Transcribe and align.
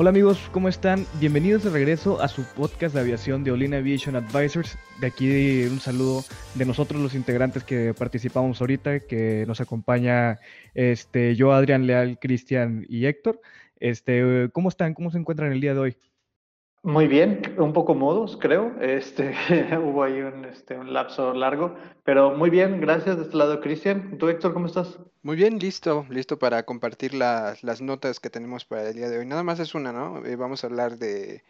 Hola 0.00 0.08
amigos, 0.08 0.48
¿cómo 0.50 0.70
están? 0.70 1.04
Bienvenidos 1.20 1.62
de 1.62 1.68
regreso 1.68 2.22
a 2.22 2.28
su 2.28 2.42
podcast 2.54 2.94
de 2.94 3.02
aviación 3.02 3.44
de 3.44 3.52
Olin 3.52 3.74
Aviation 3.74 4.16
Advisors. 4.16 4.78
De 4.98 5.08
aquí 5.08 5.64
un 5.64 5.78
saludo 5.78 6.24
de 6.54 6.64
nosotros 6.64 7.02
los 7.02 7.14
integrantes 7.14 7.64
que 7.64 7.92
participamos 7.92 8.62
ahorita, 8.62 9.00
que 9.00 9.44
nos 9.46 9.60
acompaña 9.60 10.38
este, 10.72 11.36
yo, 11.36 11.52
Adrián 11.52 11.86
Leal, 11.86 12.18
Cristian 12.18 12.86
y 12.88 13.04
Héctor. 13.04 13.42
Este, 13.78 14.48
¿Cómo 14.54 14.70
están? 14.70 14.94
¿Cómo 14.94 15.10
se 15.10 15.18
encuentran 15.18 15.52
el 15.52 15.60
día 15.60 15.74
de 15.74 15.80
hoy? 15.80 15.96
Muy 16.82 17.08
bien, 17.08 17.42
un 17.58 17.74
poco 17.74 17.94
modos, 17.94 18.38
creo. 18.40 18.74
Este, 18.80 19.34
hubo 19.84 20.02
ahí 20.02 20.22
un, 20.22 20.46
este, 20.46 20.78
un 20.78 20.92
lapso 20.92 21.34
largo, 21.34 21.76
pero 22.04 22.34
muy 22.34 22.48
bien, 22.48 22.80
gracias 22.80 23.18
de 23.18 23.24
este 23.24 23.36
lado, 23.36 23.60
Cristian. 23.60 24.16
¿Tú, 24.16 24.28
Héctor, 24.28 24.54
cómo 24.54 24.66
estás? 24.66 24.98
Muy 25.22 25.36
bien, 25.36 25.58
listo, 25.58 26.06
listo 26.08 26.38
para 26.38 26.62
compartir 26.64 27.12
las, 27.12 27.62
las 27.62 27.82
notas 27.82 28.18
que 28.18 28.30
tenemos 28.30 28.64
para 28.64 28.88
el 28.88 28.94
día 28.94 29.10
de 29.10 29.18
hoy. 29.18 29.26
Nada 29.26 29.42
más 29.42 29.60
es 29.60 29.74
una, 29.74 29.92
¿no? 29.92 30.24
Eh, 30.24 30.36
vamos 30.36 30.64
a 30.64 30.68
hablar 30.68 30.96
de, 30.96 31.44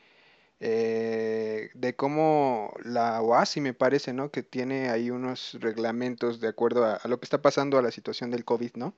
eh, 0.58 1.70
de 1.75 1.95
cómo 1.95 2.75
la 2.83 3.23
OASI, 3.23 3.61
me 3.61 3.73
parece, 3.73 4.12
¿no? 4.12 4.33
Que 4.33 4.42
tiene 4.42 4.91
ahí 4.91 5.11
unos 5.11 5.56
reglamentos 5.61 6.41
de 6.41 6.48
acuerdo 6.48 6.84
a, 6.84 6.95
a 6.95 7.06
lo 7.06 7.20
que 7.20 7.27
está 7.27 7.41
pasando 7.41 7.78
a 7.78 7.83
la 7.83 7.92
situación 7.92 8.33
del 8.33 8.45
COVID, 8.45 8.73
¿no? 8.75 8.95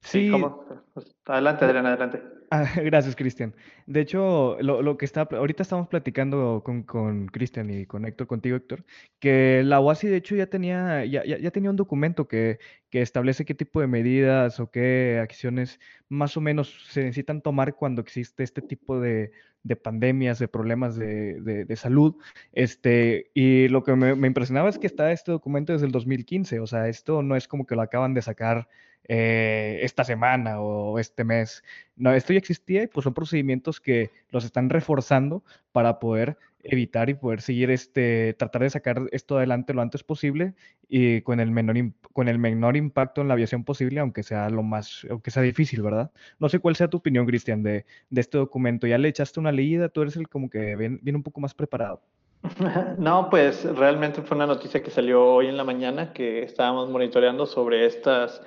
Sí. 0.00 0.30
¿cómo? 0.30 0.64
Pues, 0.94 1.14
adelante, 1.26 1.64
Adrián, 1.64 1.86
adelante. 1.86 2.39
Ah, 2.52 2.64
gracias, 2.84 3.14
Cristian. 3.14 3.54
De 3.86 4.00
hecho, 4.00 4.56
lo, 4.60 4.96
que 4.96 5.04
está, 5.04 5.22
ahorita 5.22 5.62
estamos 5.62 5.86
platicando 5.86 6.62
con, 6.64 6.82
con 6.82 7.28
Cristian 7.28 7.70
y 7.70 7.86
con 7.86 8.04
Héctor, 8.04 8.26
contigo, 8.26 8.56
Héctor, 8.56 8.84
que 9.20 9.62
la 9.64 9.78
OASI 9.78 10.08
de 10.08 10.16
hecho 10.16 10.34
ya 10.34 10.46
tenía, 10.48 11.04
ya, 11.04 11.24
ya, 11.24 11.38
ya, 11.38 11.50
tenía 11.52 11.70
un 11.70 11.76
documento 11.76 12.26
que, 12.26 12.58
que 12.90 13.02
establece 13.02 13.44
qué 13.44 13.54
tipo 13.54 13.80
de 13.80 13.86
medidas 13.86 14.58
o 14.58 14.68
qué 14.68 15.20
acciones 15.22 15.78
más 16.08 16.36
o 16.36 16.40
menos 16.40 16.88
se 16.88 17.02
necesitan 17.04 17.40
tomar 17.40 17.76
cuando 17.76 18.02
existe 18.02 18.42
este 18.42 18.62
tipo 18.62 19.00
de, 19.00 19.30
de 19.62 19.76
pandemias, 19.76 20.38
de 20.38 20.48
problemas 20.48 20.96
de, 20.96 21.40
de, 21.40 21.64
de, 21.64 21.76
salud. 21.76 22.16
Este, 22.52 23.30
y 23.34 23.68
lo 23.68 23.82
que 23.84 23.94
me, 23.94 24.14
me 24.14 24.26
impresionaba 24.26 24.68
es 24.68 24.78
que 24.78 24.86
está 24.86 25.12
este 25.12 25.32
documento 25.32 25.72
desde 25.72 25.86
el 25.86 25.92
2015, 25.92 26.60
o 26.60 26.66
sea, 26.66 26.88
esto 26.88 27.22
no 27.22 27.36
es 27.36 27.48
como 27.48 27.66
que 27.66 27.76
lo 27.76 27.82
acaban 27.82 28.14
de 28.14 28.22
sacar 28.22 28.68
eh, 29.12 29.80
esta 29.82 30.04
semana 30.04 30.60
o 30.60 30.98
este 31.00 31.24
mes. 31.24 31.64
No, 31.96 32.12
esto 32.12 32.32
ya 32.32 32.38
existía 32.38 32.84
y 32.84 32.86
pues 32.86 33.02
son 33.02 33.12
procedimientos 33.12 33.80
que 33.80 34.10
los 34.30 34.44
están 34.44 34.70
reforzando 34.70 35.42
para 35.72 35.98
poder 35.98 36.36
evitar 36.62 37.10
y 37.10 37.14
poder 37.14 37.40
seguir 37.40 37.70
este, 37.70 38.34
tratar 38.34 38.62
de 38.62 38.70
sacar 38.70 39.02
esto 39.12 39.36
adelante 39.38 39.74
lo 39.74 39.82
antes 39.82 40.02
posible 40.02 40.54
y 40.88 41.22
con 41.22 41.40
el 41.40 41.50
menor, 41.50 41.76
con 42.12 42.28
el 42.28 42.38
menor 42.38 42.76
impacto 42.76 43.20
en 43.20 43.28
la 43.28 43.34
aviación 43.34 43.64
posible, 43.64 44.00
aunque 44.00 44.22
sea 44.22 44.50
lo 44.50 44.62
más, 44.62 45.06
aunque 45.10 45.30
sea 45.30 45.42
difícil, 45.42 45.82
¿verdad? 45.82 46.10
No 46.38 46.48
sé 46.48 46.58
cuál 46.58 46.76
sea 46.76 46.88
tu 46.88 46.98
opinión, 46.98 47.26
Cristian, 47.26 47.62
de, 47.62 47.86
de 48.10 48.20
este 48.20 48.38
documento. 48.38 48.86
¿Ya 48.86 48.98
le 48.98 49.08
echaste 49.08 49.40
una 49.40 49.52
leída? 49.52 49.88
Tú 49.88 50.02
eres 50.02 50.16
el 50.16 50.28
como 50.28 50.50
que 50.50 50.76
viene 50.76 51.16
un 51.16 51.22
poco 51.22 51.40
más 51.40 51.54
preparado. 51.54 52.00
No, 52.98 53.28
pues 53.30 53.64
realmente 53.64 54.22
fue 54.22 54.36
una 54.36 54.46
noticia 54.46 54.82
que 54.82 54.90
salió 54.90 55.24
hoy 55.24 55.46
en 55.46 55.56
la 55.56 55.64
mañana 55.64 56.12
que 56.12 56.42
estábamos 56.42 56.88
monitoreando 56.90 57.46
sobre 57.46 57.86
estas 57.86 58.42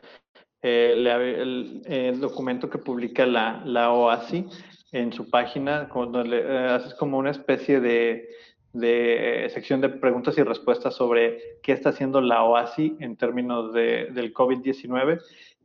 eh, 0.62 0.94
el, 0.96 1.82
el, 1.86 2.20
documento 2.20 2.70
que 2.70 2.78
publica 2.78 3.26
la, 3.26 3.62
la 3.66 3.92
OASI 3.92 4.48
en 4.94 5.12
su 5.12 5.30
página, 5.30 5.90
cuando 5.90 6.24
le 6.24 6.40
eh, 6.40 6.68
haces 6.70 6.94
como 6.94 7.18
una 7.18 7.32
especie 7.32 7.80
de, 7.82 8.30
de, 8.74 9.50
sección 9.52 9.82
de 9.82 9.90
preguntas 9.90 10.38
y 10.38 10.44
respuestas 10.44 10.96
sobre 10.96 11.60
qué 11.64 11.72
está 11.74 11.90
haciendo 11.90 12.22
la 12.22 12.44
OASI 12.44 12.98
en 13.00 13.18
términos 13.18 13.74
de, 13.74 14.10
del 14.12 14.34
COVID-19. 14.34 15.20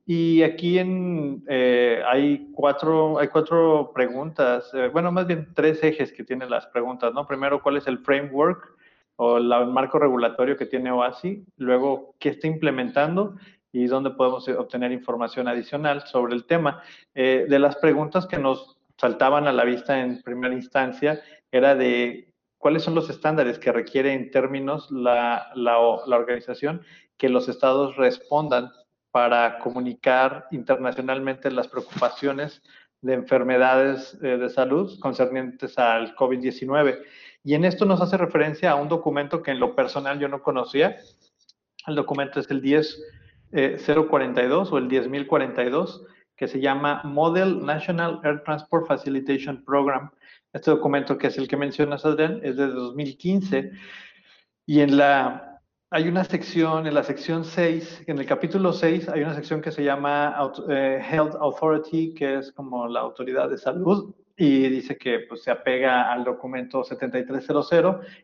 Y 0.07 0.43
aquí 0.43 0.79
en, 0.79 1.45
eh, 1.47 2.03
hay, 2.09 2.51
cuatro, 2.55 3.19
hay 3.19 3.29
cuatro 3.29 3.93
preguntas, 3.95 4.71
eh, 4.73 4.89
bueno, 4.91 5.13
más 5.13 5.27
bien 5.27 5.49
tres 5.55 5.85
ejes 5.85 6.11
que 6.11 6.25
tienen 6.25 6.49
las 6.49 6.67
preguntas, 6.67 7.13
¿no? 7.13 7.27
Primero, 7.27 7.63
¿cuál 7.63 7.77
es 7.77 7.87
el 7.87 7.99
framework 7.99 8.79
o 9.17 9.39
la, 9.39 9.61
el 9.61 9.67
marco 9.67 9.99
regulatorio 9.99 10.57
que 10.57 10.65
tiene 10.65 10.91
OASI? 10.91 11.45
Luego, 11.59 12.15
¿qué 12.19 12.31
está 12.31 12.47
implementando? 12.47 13.37
y 13.71 13.87
dónde 13.87 14.11
podemos 14.11 14.49
obtener 14.49 14.93
información 14.93 15.47
adicional 15.47 16.07
sobre 16.07 16.35
el 16.35 16.47
tema. 16.47 16.83
Eh, 17.15 17.47
de 17.49 17.59
las 17.59 17.77
preguntas 17.77 18.27
que 18.27 18.39
nos 18.39 18.78
saltaban 18.99 19.47
a 19.47 19.53
la 19.53 19.65
vista 19.65 20.01
en 20.01 20.23
primera 20.23 20.55
instancia 20.55 21.23
era 21.51 21.75
de 21.75 22.35
cuáles 22.59 22.83
son 22.83 22.95
los 22.95 23.09
estándares 23.09 23.59
que 23.59 23.73
requiere 23.73 24.13
en 24.13 24.31
términos 24.31 24.91
la, 24.91 25.51
la, 25.55 25.79
la 26.07 26.17
organización 26.17 26.83
que 27.17 27.29
los 27.29 27.49
estados 27.49 27.97
respondan 27.97 28.71
para 29.11 29.59
comunicar 29.59 30.47
internacionalmente 30.51 31.51
las 31.51 31.69
preocupaciones 31.69 32.63
de 33.01 33.15
enfermedades 33.15 34.19
eh, 34.23 34.37
de 34.37 34.51
salud 34.51 34.99
concernientes 35.01 35.79
al 35.79 36.15
COVID-19. 36.17 37.01
Y 37.45 37.55
en 37.55 37.65
esto 37.65 37.85
nos 37.85 38.01
hace 38.01 38.17
referencia 38.17 38.73
a 38.73 38.75
un 38.75 38.89
documento 38.89 39.43
que 39.43 39.53
en 39.53 39.61
lo 39.61 39.75
personal 39.75 40.19
yo 40.19 40.29
no 40.29 40.43
conocía. 40.43 40.97
El 41.87 41.95
documento 41.95 42.41
es 42.41 42.51
el 42.51 42.61
10 42.61 43.03
eh, 43.53 43.79
042 44.11 44.73
o 44.73 44.79
el 44.79 44.89
10042, 44.89 46.05
que 46.39 46.49
se 46.49 46.61
llama 46.61 47.03
Model 47.05 47.65
National 47.67 48.21
Air 48.23 48.43
Transport 48.45 48.87
Facilitation 48.87 49.65
Program. 49.65 50.11
Este 50.53 50.71
documento, 50.71 51.19
que 51.19 51.27
es 51.27 51.37
el 51.37 51.49
que 51.49 51.57
mencionas, 51.57 52.07
Adrián, 52.07 52.41
es 52.45 52.57
de 52.57 52.69
2015. 52.69 53.73
Y 54.65 54.81
en 54.81 54.97
la, 54.97 55.61
hay 55.91 56.09
una 56.09 56.25
sección, 56.25 56.87
en 56.87 56.95
la 56.95 57.03
sección 57.03 57.45
6, 57.45 58.05
en 58.07 58.19
el 58.21 58.27
capítulo 58.27 58.73
6, 58.73 59.09
hay 59.09 59.23
una 59.23 59.35
sección 59.35 59.61
que 59.61 59.73
se 59.73 59.83
llama 59.83 60.37
eh, 60.71 61.03
Health 61.11 61.35
Authority, 61.41 62.15
que 62.15 62.39
es 62.39 62.53
como 62.53 62.87
la 62.87 63.01
autoridad 63.01 63.51
de 63.51 63.59
salud, 63.59 64.15
y 64.37 64.69
dice 64.69 64.97
que 64.97 65.19
pues, 65.29 65.43
se 65.43 65.51
apega 65.51 66.13
al 66.13 66.23
documento 66.23 66.85
7300 66.85 67.71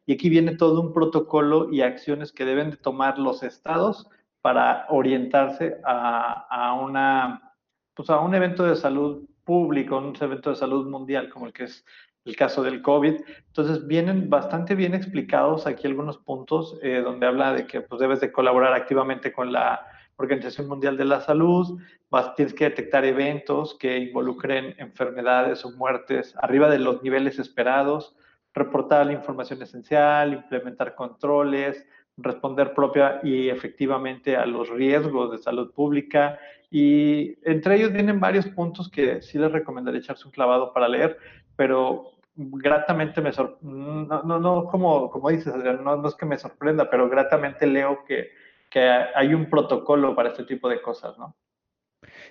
y 0.06 0.12
aquí 0.12 0.28
viene 0.30 0.54
todo 0.54 0.80
un 0.80 0.92
protocolo 0.92 1.68
y 1.72 1.82
acciones 1.82 2.30
que 2.30 2.44
deben 2.44 2.70
de 2.70 2.76
tomar 2.76 3.18
los 3.18 3.42
estados 3.42 4.08
para 4.40 4.86
orientarse 4.90 5.80
a, 5.84 6.46
a, 6.48 6.74
una, 6.74 7.53
pues 7.94 8.10
a 8.10 8.20
un 8.20 8.34
evento 8.34 8.64
de 8.64 8.76
salud 8.76 9.24
público, 9.44 9.96
un 9.98 10.14
evento 10.20 10.50
de 10.50 10.56
salud 10.56 10.86
mundial 10.86 11.28
como 11.28 11.46
el 11.46 11.52
que 11.52 11.64
es 11.64 11.84
el 12.24 12.36
caso 12.36 12.62
del 12.62 12.82
COVID. 12.82 13.14
Entonces 13.46 13.86
vienen 13.86 14.30
bastante 14.30 14.74
bien 14.74 14.94
explicados 14.94 15.66
aquí 15.66 15.86
algunos 15.86 16.18
puntos 16.18 16.78
eh, 16.82 17.02
donde 17.04 17.26
habla 17.26 17.52
de 17.52 17.66
que 17.66 17.80
pues, 17.82 18.00
debes 18.00 18.20
de 18.20 18.32
colaborar 18.32 18.72
activamente 18.72 19.32
con 19.32 19.52
la 19.52 19.86
Organización 20.16 20.68
Mundial 20.68 20.96
de 20.96 21.04
la 21.04 21.20
Salud, 21.20 21.80
vas, 22.08 22.34
tienes 22.36 22.54
que 22.54 22.64
detectar 22.64 23.04
eventos 23.04 23.76
que 23.78 23.98
involucren 23.98 24.74
enfermedades 24.78 25.64
o 25.64 25.72
muertes 25.72 26.34
arriba 26.38 26.70
de 26.70 26.78
los 26.78 27.02
niveles 27.02 27.40
esperados, 27.40 28.14
reportar 28.54 29.06
la 29.06 29.12
información 29.12 29.60
esencial, 29.62 30.32
implementar 30.32 30.94
controles, 30.94 31.84
responder 32.16 32.74
propia 32.74 33.20
y 33.22 33.48
efectivamente 33.48 34.36
a 34.36 34.46
los 34.46 34.68
riesgos 34.68 35.32
de 35.32 35.38
salud 35.38 35.72
pública. 35.72 36.38
Y 36.70 37.36
entre 37.48 37.76
ellos 37.76 37.92
vienen 37.92 38.20
varios 38.20 38.46
puntos 38.46 38.88
que 38.90 39.22
sí 39.22 39.38
les 39.38 39.52
recomendaría 39.52 40.00
echarse 40.00 40.26
un 40.26 40.32
clavado 40.32 40.72
para 40.72 40.88
leer, 40.88 41.18
pero 41.56 42.12
gratamente 42.36 43.20
me 43.20 43.32
sorprende, 43.32 44.08
no, 44.08 44.22
no, 44.22 44.40
no, 44.40 44.64
como, 44.66 45.10
como 45.10 45.30
dices, 45.30 45.54
no, 45.54 45.96
no 45.96 46.08
es 46.08 46.14
que 46.16 46.26
me 46.26 46.36
sorprenda, 46.36 46.90
pero 46.90 47.08
gratamente 47.08 47.66
leo 47.66 48.04
que, 48.04 48.30
que 48.70 48.80
hay 48.80 49.34
un 49.34 49.48
protocolo 49.48 50.16
para 50.16 50.30
este 50.30 50.44
tipo 50.44 50.68
de 50.68 50.82
cosas, 50.82 51.16
¿no? 51.16 51.36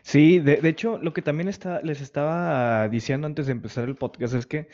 Sí, 0.06 0.40
de, 0.40 0.60
hecho, 0.68 0.98
lo 1.02 1.14
que 1.14 1.22
también 1.22 1.48
les 1.48 2.02
estaba 2.02 2.90
diciendo 2.90 3.26
antes 3.26 3.46
de 3.46 3.54
empezar 3.54 3.86
el 3.86 3.96
podcast 3.96 4.34
es 4.36 4.46
que 4.46 4.68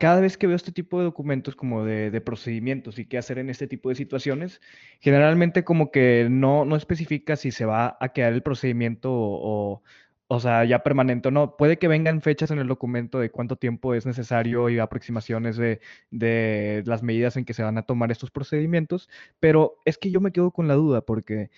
cada 0.00 0.20
vez 0.20 0.38
que 0.38 0.46
veo 0.46 0.56
este 0.56 0.72
tipo 0.72 0.98
de 0.98 1.04
documentos 1.04 1.54
como 1.54 1.84
de, 1.84 2.10
de, 2.10 2.20
procedimientos 2.22 2.98
y 2.98 3.04
qué 3.06 3.18
hacer 3.18 3.38
en 3.38 3.50
este 3.50 3.66
tipo 3.66 3.90
de 3.90 3.96
situaciones, 3.96 4.62
generalmente 5.00 5.62
como 5.62 5.90
que 5.90 6.28
no, 6.30 6.64
no 6.64 6.76
especifica 6.76 7.36
si 7.36 7.50
se 7.50 7.66
va 7.66 7.98
a 8.00 8.08
quedar 8.14 8.32
el 8.32 8.42
procedimiento 8.42 9.12
o, 9.12 9.82
o 10.28 10.40
sea, 10.40 10.64
ya 10.64 10.82
permanente 10.82 11.28
o 11.28 11.30
no. 11.30 11.56
Puede 11.56 11.78
que 11.78 11.88
vengan 11.88 12.22
fechas 12.22 12.50
en 12.50 12.58
el 12.58 12.66
documento 12.66 13.18
de 13.18 13.30
cuánto 13.30 13.56
tiempo 13.56 13.94
es 13.94 14.06
necesario 14.06 14.68
y 14.70 14.78
aproximaciones 14.78 15.56
de, 15.56 15.80
de 16.10 16.82
las 16.86 17.02
medidas 17.02 17.36
en 17.36 17.44
que 17.44 17.54
se 17.54 17.62
van 17.62 17.78
a 17.78 17.82
tomar 17.82 18.10
estos 18.10 18.30
procedimientos, 18.30 19.08
pero 19.38 19.78
es 19.84 19.98
que 19.98 20.10
yo 20.10 20.20
me 20.20 20.32
quedo 20.32 20.50
con 20.50 20.66
la 20.68 20.74
duda 20.74 21.02
porque 21.02 21.50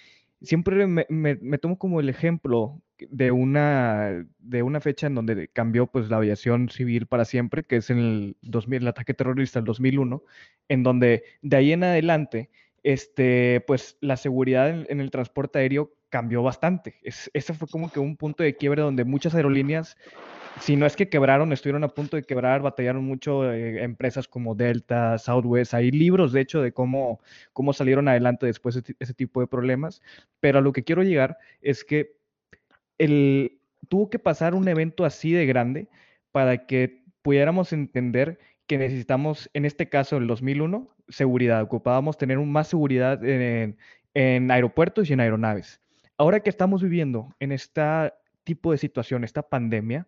siempre 0.42 0.86
me, 0.86 1.06
me, 1.08 1.58
tomo 1.58 1.78
como 1.78 2.00
el 2.00 2.08
ejemplo 2.08 2.80
de 3.10 3.30
una, 3.30 4.26
de 4.38 4.62
una 4.62 4.80
fecha 4.80 5.06
en 5.06 5.14
donde 5.14 5.48
cambió 5.48 5.86
pues 5.86 6.08
la 6.08 6.16
aviación 6.16 6.68
civil 6.68 7.06
para 7.06 7.24
siempre, 7.24 7.64
que 7.64 7.76
es 7.76 7.90
en 7.90 7.98
el 7.98 8.36
2000, 8.42 8.82
el 8.82 8.88
ataque 8.88 9.14
terrorista 9.14 9.58
del 9.58 9.66
2001, 9.66 10.22
en 10.68 10.82
donde 10.82 11.24
de 11.42 11.56
ahí 11.56 11.72
en 11.72 11.84
adelante, 11.84 12.50
este, 12.82 13.62
pues 13.66 13.98
la 14.00 14.16
seguridad 14.16 14.68
en, 14.70 15.00
el 15.00 15.10
transporte 15.10 15.58
aéreo 15.58 15.92
cambió 16.10 16.42
bastante. 16.42 16.96
Es, 17.02 17.30
ese 17.34 17.54
fue 17.54 17.68
como 17.68 17.90
que 17.90 18.00
un 18.00 18.16
punto 18.16 18.42
de 18.42 18.56
quiebre 18.56 18.82
donde 18.82 19.04
muchas 19.04 19.34
aerolíneas 19.34 19.96
si 20.60 20.76
no 20.76 20.86
es 20.86 20.96
que 20.96 21.08
quebraron, 21.08 21.52
estuvieron 21.52 21.84
a 21.84 21.88
punto 21.88 22.16
de 22.16 22.24
quebrar, 22.24 22.62
batallaron 22.62 23.04
mucho 23.04 23.50
eh, 23.52 23.82
empresas 23.82 24.28
como 24.28 24.54
Delta, 24.54 25.18
Southwest, 25.18 25.74
hay 25.74 25.90
libros 25.90 26.32
de 26.32 26.40
hecho 26.40 26.62
de 26.62 26.72
cómo, 26.72 27.20
cómo 27.52 27.72
salieron 27.72 28.08
adelante 28.08 28.46
después 28.46 28.74
de 28.74 28.96
ese 28.98 29.14
tipo 29.14 29.40
de 29.40 29.46
problemas, 29.46 30.02
pero 30.40 30.58
a 30.58 30.62
lo 30.62 30.72
que 30.72 30.84
quiero 30.84 31.02
llegar 31.02 31.38
es 31.62 31.84
que 31.84 32.16
el, 32.98 33.60
tuvo 33.88 34.10
que 34.10 34.18
pasar 34.18 34.54
un 34.54 34.68
evento 34.68 35.04
así 35.04 35.32
de 35.32 35.46
grande 35.46 35.88
para 36.32 36.66
que 36.66 37.04
pudiéramos 37.22 37.72
entender 37.72 38.38
que 38.66 38.78
necesitamos, 38.78 39.50
en 39.54 39.64
este 39.64 39.88
caso, 39.88 40.18
el 40.18 40.26
2001, 40.26 40.88
seguridad. 41.08 41.62
Ocupábamos 41.62 42.18
tener 42.18 42.38
más 42.38 42.68
seguridad 42.68 43.24
en, 43.24 43.78
en 44.14 44.50
aeropuertos 44.50 45.08
y 45.08 45.14
en 45.14 45.20
aeronaves. 45.20 45.80
Ahora 46.18 46.40
que 46.40 46.50
estamos 46.50 46.82
viviendo 46.82 47.34
en 47.40 47.52
este 47.52 48.12
tipo 48.44 48.72
de 48.72 48.78
situación, 48.78 49.24
esta 49.24 49.42
pandemia, 49.48 50.06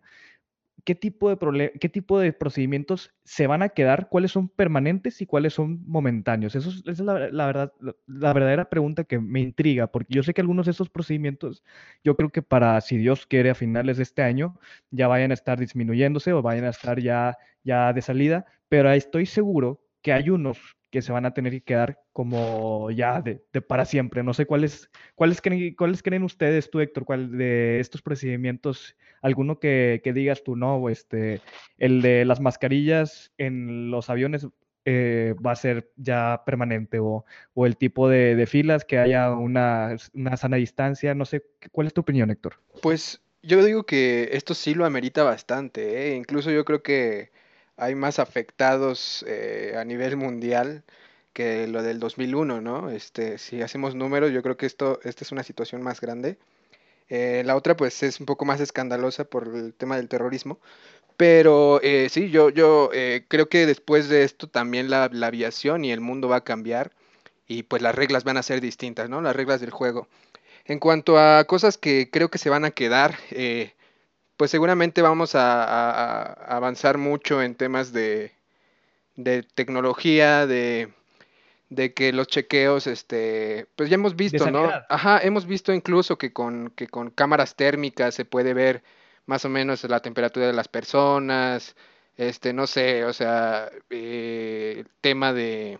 qué 0.83 0.95
tipo 0.95 1.29
de 1.29 1.71
qué 1.79 1.89
tipo 1.89 2.19
de 2.19 2.33
procedimientos 2.33 3.11
se 3.23 3.47
van 3.47 3.61
a 3.61 3.69
quedar, 3.69 4.09
cuáles 4.09 4.31
son 4.31 4.49
permanentes 4.49 5.21
y 5.21 5.25
cuáles 5.25 5.53
son 5.53 5.83
momentáneos. 5.87 6.55
Eso 6.55 6.69
es, 6.69 6.77
esa 6.79 6.91
es 6.91 6.99
la, 6.99 7.45
verdad, 7.45 7.73
la, 8.07 8.33
verdadera 8.33 8.69
pregunta 8.69 9.03
que 9.03 9.19
me 9.19 9.39
intriga, 9.41 9.87
porque 9.87 10.13
yo 10.13 10.23
sé 10.23 10.33
que 10.33 10.41
algunos 10.41 10.65
de 10.65 10.71
esos 10.71 10.89
procedimientos, 10.89 11.63
yo 12.03 12.15
creo 12.15 12.29
que 12.29 12.41
para, 12.41 12.79
si 12.81 12.97
Dios 12.97 13.25
quiere, 13.27 13.51
a 13.51 13.55
finales 13.55 13.97
de 13.97 14.03
este 14.03 14.23
año, 14.23 14.59
ya 14.91 15.07
vayan 15.07 15.31
a 15.31 15.35
estar 15.35 15.59
disminuyéndose 15.59 16.33
o 16.33 16.41
vayan 16.41 16.65
a 16.65 16.69
estar 16.69 16.99
ya, 16.99 17.37
ya 17.63 17.93
de 17.93 18.01
salida, 18.01 18.45
pero 18.69 18.91
estoy 18.91 19.25
seguro 19.25 19.81
que 20.01 20.13
hay 20.13 20.29
unos 20.29 20.77
que 20.91 21.01
se 21.01 21.11
van 21.11 21.25
a 21.25 21.33
tener 21.33 21.53
que 21.53 21.61
quedar 21.61 21.99
como 22.13 22.91
ya 22.91 23.21
de, 23.21 23.41
para 23.61 23.85
siempre. 23.85 24.23
No 24.23 24.33
sé 24.33 24.45
cuáles, 24.45 24.91
cuáles, 25.15 25.41
creen, 25.41 25.73
cuáles 25.75 26.03
creen 26.03 26.23
ustedes, 26.23 26.69
tú 26.69 26.81
Héctor, 26.81 27.05
cuál 27.05 27.37
de 27.37 27.79
estos 27.79 28.01
procedimientos, 28.01 28.95
alguno 29.21 29.59
que, 29.59 30.01
digas 30.13 30.43
tú, 30.43 30.55
no, 30.55 30.89
este, 30.89 31.41
el 31.77 32.01
de 32.01 32.25
las 32.25 32.41
mascarillas 32.41 33.31
en 33.37 33.89
los 33.89 34.09
aviones 34.09 34.47
eh, 34.83 35.35
va 35.45 35.51
a 35.51 35.55
ser 35.55 35.91
ya 35.95 36.43
permanente 36.45 36.99
o, 36.99 37.25
el 37.55 37.77
tipo 37.77 38.09
de, 38.09 38.45
filas, 38.45 38.83
que 38.83 38.97
haya 38.97 39.31
una, 39.31 39.95
una, 40.13 40.37
sana 40.37 40.57
distancia, 40.57 41.15
no 41.15 41.25
sé, 41.25 41.43
¿cuál 41.71 41.87
es 41.87 41.93
tu 41.93 42.01
opinión, 42.01 42.31
Héctor? 42.31 42.59
Pues 42.81 43.21
yo 43.41 43.63
digo 43.63 43.85
que 43.85 44.29
esto 44.33 44.53
sí 44.53 44.73
lo 44.73 44.85
amerita 44.85 45.23
bastante, 45.23 46.09
¿eh? 46.09 46.15
incluso 46.15 46.51
yo 46.51 46.65
creo 46.65 46.83
que 46.83 47.31
hay 47.81 47.95
más 47.95 48.19
afectados 48.19 49.25
eh, 49.27 49.73
a 49.75 49.83
nivel 49.83 50.15
mundial 50.15 50.83
que 51.33 51.65
lo 51.67 51.81
del 51.81 51.99
2001, 51.99 52.61
¿no? 52.61 52.91
Este, 52.91 53.39
si 53.39 53.63
hacemos 53.63 53.95
números, 53.95 54.31
yo 54.31 54.43
creo 54.43 54.55
que 54.55 54.67
esto, 54.67 54.99
esta 55.03 55.23
es 55.23 55.31
una 55.31 55.41
situación 55.41 55.81
más 55.81 55.99
grande. 55.99 56.37
Eh, 57.09 57.41
la 57.43 57.55
otra, 57.55 57.75
pues, 57.75 58.03
es 58.03 58.19
un 58.19 58.27
poco 58.27 58.45
más 58.45 58.61
escandalosa 58.61 59.23
por 59.23 59.47
el 59.47 59.73
tema 59.73 59.97
del 59.97 60.09
terrorismo. 60.09 60.59
Pero 61.17 61.81
eh, 61.81 62.09
sí, 62.11 62.29
yo, 62.29 62.49
yo 62.49 62.91
creo 63.27 63.49
que 63.49 63.65
después 63.65 64.09
de 64.09 64.23
esto 64.23 64.47
también 64.47 64.89
la, 64.89 65.09
la, 65.11 65.27
aviación 65.27 65.83
y 65.83 65.91
el 65.91 66.01
mundo 66.01 66.29
va 66.29 66.37
a 66.37 66.43
cambiar 66.43 66.91
y 67.47 67.63
pues 67.63 67.81
las 67.81 67.95
reglas 67.95 68.23
van 68.23 68.37
a 68.37 68.43
ser 68.43 68.61
distintas, 68.61 69.09
¿no? 69.09 69.21
Las 69.21 69.35
reglas 69.35 69.61
del 69.61 69.71
juego. 69.71 70.07
En 70.65 70.79
cuanto 70.79 71.19
a 71.19 71.43
cosas 71.45 71.77
que 71.77 72.09
creo 72.11 72.29
que 72.29 72.37
se 72.37 72.49
van 72.49 72.65
a 72.65 72.71
quedar, 72.71 73.17
pues 74.41 74.49
seguramente 74.49 75.03
vamos 75.03 75.35
a, 75.35 76.23
avanzar 76.47 76.97
mucho 76.97 77.43
en 77.43 77.53
temas 77.53 77.93
de, 77.93 78.31
tecnología, 79.53 80.47
de, 80.47 80.91
que 81.93 82.11
los 82.11 82.25
chequeos, 82.25 82.87
este, 82.87 83.67
pues 83.75 83.91
ya 83.91 83.95
hemos 83.97 84.15
visto, 84.15 84.49
¿no? 84.49 84.67
Ajá, 84.89 85.19
hemos 85.19 85.45
visto 85.45 85.71
incluso 85.71 86.17
que 86.17 86.33
con, 86.33 86.71
que 86.75 86.87
con 86.87 87.11
cámaras 87.11 87.55
térmicas 87.55 88.15
se 88.15 88.25
puede 88.25 88.55
ver 88.55 88.81
más 89.27 89.45
o 89.45 89.49
menos 89.49 89.83
la 89.83 89.99
temperatura 89.99 90.47
de 90.47 90.53
las 90.53 90.67
personas, 90.67 91.75
este, 92.17 92.51
no 92.51 92.65
sé, 92.65 93.05
o 93.05 93.13
sea, 93.13 93.69
eh, 93.91 94.85
tema 95.01 95.33
de, 95.33 95.77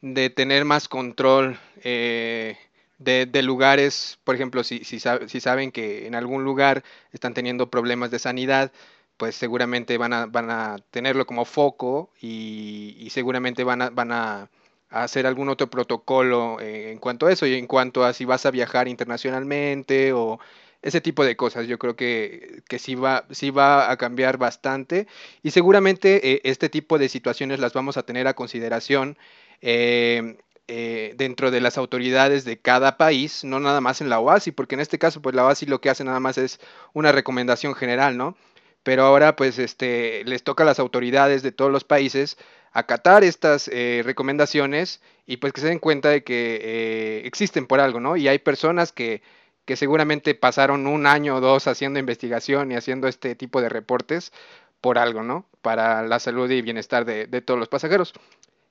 de 0.00 0.30
tener 0.30 0.64
más 0.64 0.88
control, 0.88 1.58
eh, 1.84 2.56
de, 3.04 3.42
lugares, 3.42 4.18
por 4.24 4.34
ejemplo, 4.34 4.64
si, 4.64 4.84
si, 4.84 4.98
si, 5.00 5.40
saben 5.40 5.72
que 5.72 6.06
en 6.06 6.14
algún 6.14 6.44
lugar 6.44 6.84
están 7.12 7.34
teniendo 7.34 7.70
problemas 7.70 8.10
de 8.10 8.18
sanidad, 8.18 8.72
pues 9.16 9.36
seguramente 9.36 9.98
van 9.98 10.12
a, 10.12 10.26
van 10.26 10.50
a 10.50 10.76
tenerlo 10.90 11.26
como 11.26 11.44
foco 11.44 12.10
y, 12.20 13.08
seguramente 13.10 13.64
van 13.64 13.82
a, 13.82 13.90
van 13.90 14.12
a, 14.12 14.50
hacer 14.90 15.26
algún 15.26 15.48
otro 15.48 15.70
protocolo 15.70 16.60
en 16.60 16.98
cuanto 16.98 17.26
a 17.26 17.32
eso 17.32 17.46
y 17.46 17.54
en 17.54 17.66
cuanto 17.66 18.04
a 18.04 18.12
si 18.12 18.26
vas 18.26 18.44
a 18.44 18.50
viajar 18.50 18.88
internacionalmente 18.88 20.12
o 20.12 20.38
ese 20.82 21.00
tipo 21.00 21.24
de 21.24 21.36
cosas. 21.36 21.66
Yo 21.66 21.78
creo 21.78 21.96
que, 21.96 22.62
que 22.68 22.78
sí, 22.78 22.94
va, 22.94 23.24
sí 23.30 23.50
va 23.50 23.90
a 23.90 23.96
cambiar 23.96 24.36
bastante 24.36 25.06
y 25.42 25.52
seguramente 25.52 26.32
eh, 26.32 26.40
este 26.44 26.68
tipo 26.68 26.98
de 26.98 27.08
situaciones 27.08 27.60
las 27.60 27.72
vamos 27.72 27.96
a 27.96 28.02
tener 28.02 28.26
a 28.26 28.34
consideración 28.34 29.16
eh, 29.60 30.36
eh, 30.74 31.12
dentro 31.16 31.50
de 31.50 31.60
las 31.60 31.76
autoridades 31.76 32.46
de 32.46 32.58
cada 32.58 32.96
país, 32.96 33.44
no 33.44 33.60
nada 33.60 33.82
más 33.82 34.00
en 34.00 34.08
la 34.08 34.20
OASI, 34.20 34.52
porque 34.52 34.74
en 34.74 34.80
este 34.80 34.98
caso, 34.98 35.20
pues 35.20 35.34
la 35.34 35.44
OASI 35.44 35.66
lo 35.66 35.82
que 35.82 35.90
hace 35.90 36.02
nada 36.02 36.18
más 36.18 36.38
es 36.38 36.60
una 36.94 37.12
recomendación 37.12 37.74
general, 37.74 38.16
¿no? 38.16 38.38
Pero 38.82 39.04
ahora, 39.04 39.36
pues, 39.36 39.58
este, 39.58 40.24
les 40.24 40.42
toca 40.44 40.62
a 40.62 40.66
las 40.66 40.78
autoridades 40.78 41.42
de 41.42 41.52
todos 41.52 41.70
los 41.70 41.84
países 41.84 42.38
acatar 42.72 43.22
estas 43.22 43.68
eh, 43.68 44.00
recomendaciones 44.02 45.02
y 45.26 45.36
pues 45.36 45.52
que 45.52 45.60
se 45.60 45.66
den 45.66 45.78
cuenta 45.78 46.08
de 46.08 46.24
que 46.24 46.58
eh, 46.62 47.22
existen 47.26 47.66
por 47.66 47.80
algo, 47.80 48.00
¿no? 48.00 48.16
Y 48.16 48.28
hay 48.28 48.38
personas 48.38 48.92
que, 48.92 49.20
que 49.66 49.76
seguramente 49.76 50.34
pasaron 50.34 50.86
un 50.86 51.06
año 51.06 51.36
o 51.36 51.40
dos 51.42 51.66
haciendo 51.66 51.98
investigación 51.98 52.72
y 52.72 52.76
haciendo 52.76 53.08
este 53.08 53.34
tipo 53.34 53.60
de 53.60 53.68
reportes 53.68 54.32
por 54.80 54.98
algo, 54.98 55.22
¿no? 55.22 55.46
Para 55.60 56.02
la 56.02 56.18
salud 56.18 56.50
y 56.50 56.62
bienestar 56.62 57.04
de, 57.04 57.26
de 57.26 57.42
todos 57.42 57.60
los 57.60 57.68
pasajeros. 57.68 58.14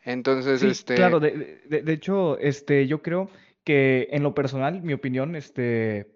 Entonces, 0.04 0.64
este... 0.64 0.96
Claro, 0.96 1.20
de, 1.20 1.62
de, 1.68 1.94
hecho, 1.94 2.38
este, 2.40 2.88
yo 2.88 3.02
creo 3.02 3.30
que 3.64 4.08
en 4.12 4.24
lo 4.24 4.34
personal, 4.34 4.82
mi 4.82 4.94
opinión, 4.94 5.36
este, 5.36 6.12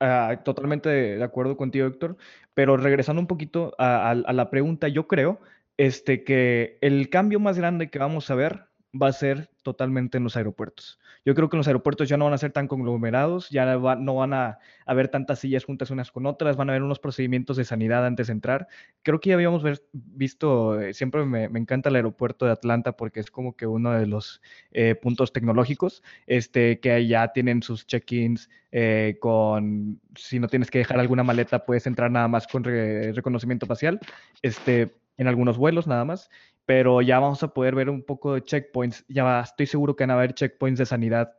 ah, 0.00 0.40
totalmente 0.44 0.88
de, 0.88 1.22
acuerdo 1.22 1.56
contigo, 1.56 1.86
Héctor, 1.86 2.16
pero 2.54 2.76
regresando 2.76 3.20
un 3.20 3.28
poquito 3.28 3.74
a, 3.78 4.10
a, 4.10 4.32
la 4.32 4.50
pregunta, 4.50 4.88
yo 4.88 5.06
creo 5.06 5.40
este, 5.76 6.24
que 6.24 6.78
el 6.80 7.08
cambio 7.08 7.38
más 7.40 7.56
grande 7.56 7.90
que 7.90 7.98
vamos 7.98 8.30
a 8.30 8.34
ver 8.34 8.69
va 8.94 9.08
a 9.08 9.12
ser 9.12 9.50
totalmente 9.62 10.18
en 10.18 10.24
los 10.24 10.36
aeropuertos. 10.36 10.98
Yo 11.24 11.34
creo 11.34 11.48
que 11.48 11.56
los 11.56 11.66
aeropuertos 11.66 12.08
ya 12.08 12.16
no 12.16 12.24
van 12.24 12.34
a 12.34 12.38
ser 12.38 12.50
tan 12.50 12.66
conglomerados, 12.66 13.50
ya 13.50 13.76
no 13.76 14.14
van 14.14 14.32
a 14.32 14.58
haber 14.86 15.08
tantas 15.08 15.38
sillas 15.38 15.64
juntas 15.64 15.90
unas 15.90 16.10
con 16.10 16.26
otras, 16.26 16.56
van 16.56 16.70
a 16.70 16.72
haber 16.72 16.82
unos 16.82 16.98
procedimientos 16.98 17.56
de 17.56 17.64
sanidad 17.64 18.06
antes 18.06 18.28
de 18.28 18.32
entrar. 18.32 18.68
Creo 19.02 19.20
que 19.20 19.28
ya 19.28 19.34
habíamos 19.34 19.62
visto, 19.92 20.80
eh, 20.80 20.94
siempre 20.94 21.24
me, 21.24 21.44
encanta 21.44 21.90
el 21.90 21.96
aeropuerto 21.96 22.46
de 22.46 22.52
Atlanta 22.52 22.96
porque 22.96 23.20
es 23.20 23.30
como 23.30 23.54
que 23.54 23.66
uno 23.66 23.92
de 23.92 24.06
los 24.06 24.40
eh, 24.72 24.94
puntos 24.94 25.32
tecnológicos, 25.32 26.02
este, 26.26 26.80
que 26.80 27.06
ya 27.06 27.32
tienen 27.32 27.62
sus 27.62 27.86
check-ins 27.86 28.48
eh, 28.72 29.18
con, 29.20 30.00
si 30.16 30.38
no 30.40 30.48
tienes 30.48 30.70
que 30.70 30.78
dejar 30.78 30.98
alguna 30.98 31.22
maleta, 31.22 31.64
puedes 31.64 31.86
entrar 31.86 32.10
nada 32.10 32.28
más 32.28 32.46
con 32.46 32.64
reconocimiento 32.64 33.66
facial. 33.66 34.00
Este, 34.42 34.96
en 35.20 35.28
algunos 35.28 35.58
vuelos 35.58 35.86
nada 35.86 36.06
más 36.06 36.30
pero 36.70 37.02
ya 37.02 37.18
vamos 37.18 37.42
a 37.42 37.48
poder 37.48 37.74
ver 37.74 37.90
un 37.90 38.04
poco 38.04 38.34
de 38.34 38.44
checkpoints. 38.44 39.04
Ya 39.08 39.40
estoy 39.40 39.66
seguro 39.66 39.96
que 39.96 40.04
van 40.04 40.12
a 40.12 40.14
haber 40.14 40.34
checkpoints 40.34 40.78
de 40.78 40.86
sanidad. 40.86 41.32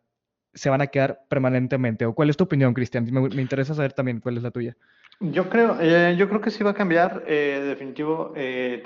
Se 0.53 0.69
van 0.69 0.81
a 0.81 0.87
quedar 0.87 1.21
permanentemente. 1.29 2.05
¿O 2.05 2.13
cuál 2.13 2.29
es 2.29 2.35
tu 2.35 2.43
opinión, 2.43 2.73
Cristian? 2.73 3.07
Me, 3.09 3.41
interesa 3.41 3.73
saber 3.73 3.93
también 3.93 4.19
cuál 4.19 4.35
es 4.35 4.43
la 4.43 4.51
tuya. 4.51 4.75
Yo 5.21 5.47
creo, 5.47 5.77
eh, 5.79 6.17
yo 6.17 6.27
creo 6.27 6.41
que 6.41 6.51
sí 6.51 6.65
va 6.65 6.71
a 6.71 6.73
cambiar, 6.73 7.23
eh, 7.27 7.63
definitivo, 7.65 8.33
eh, 8.35 8.83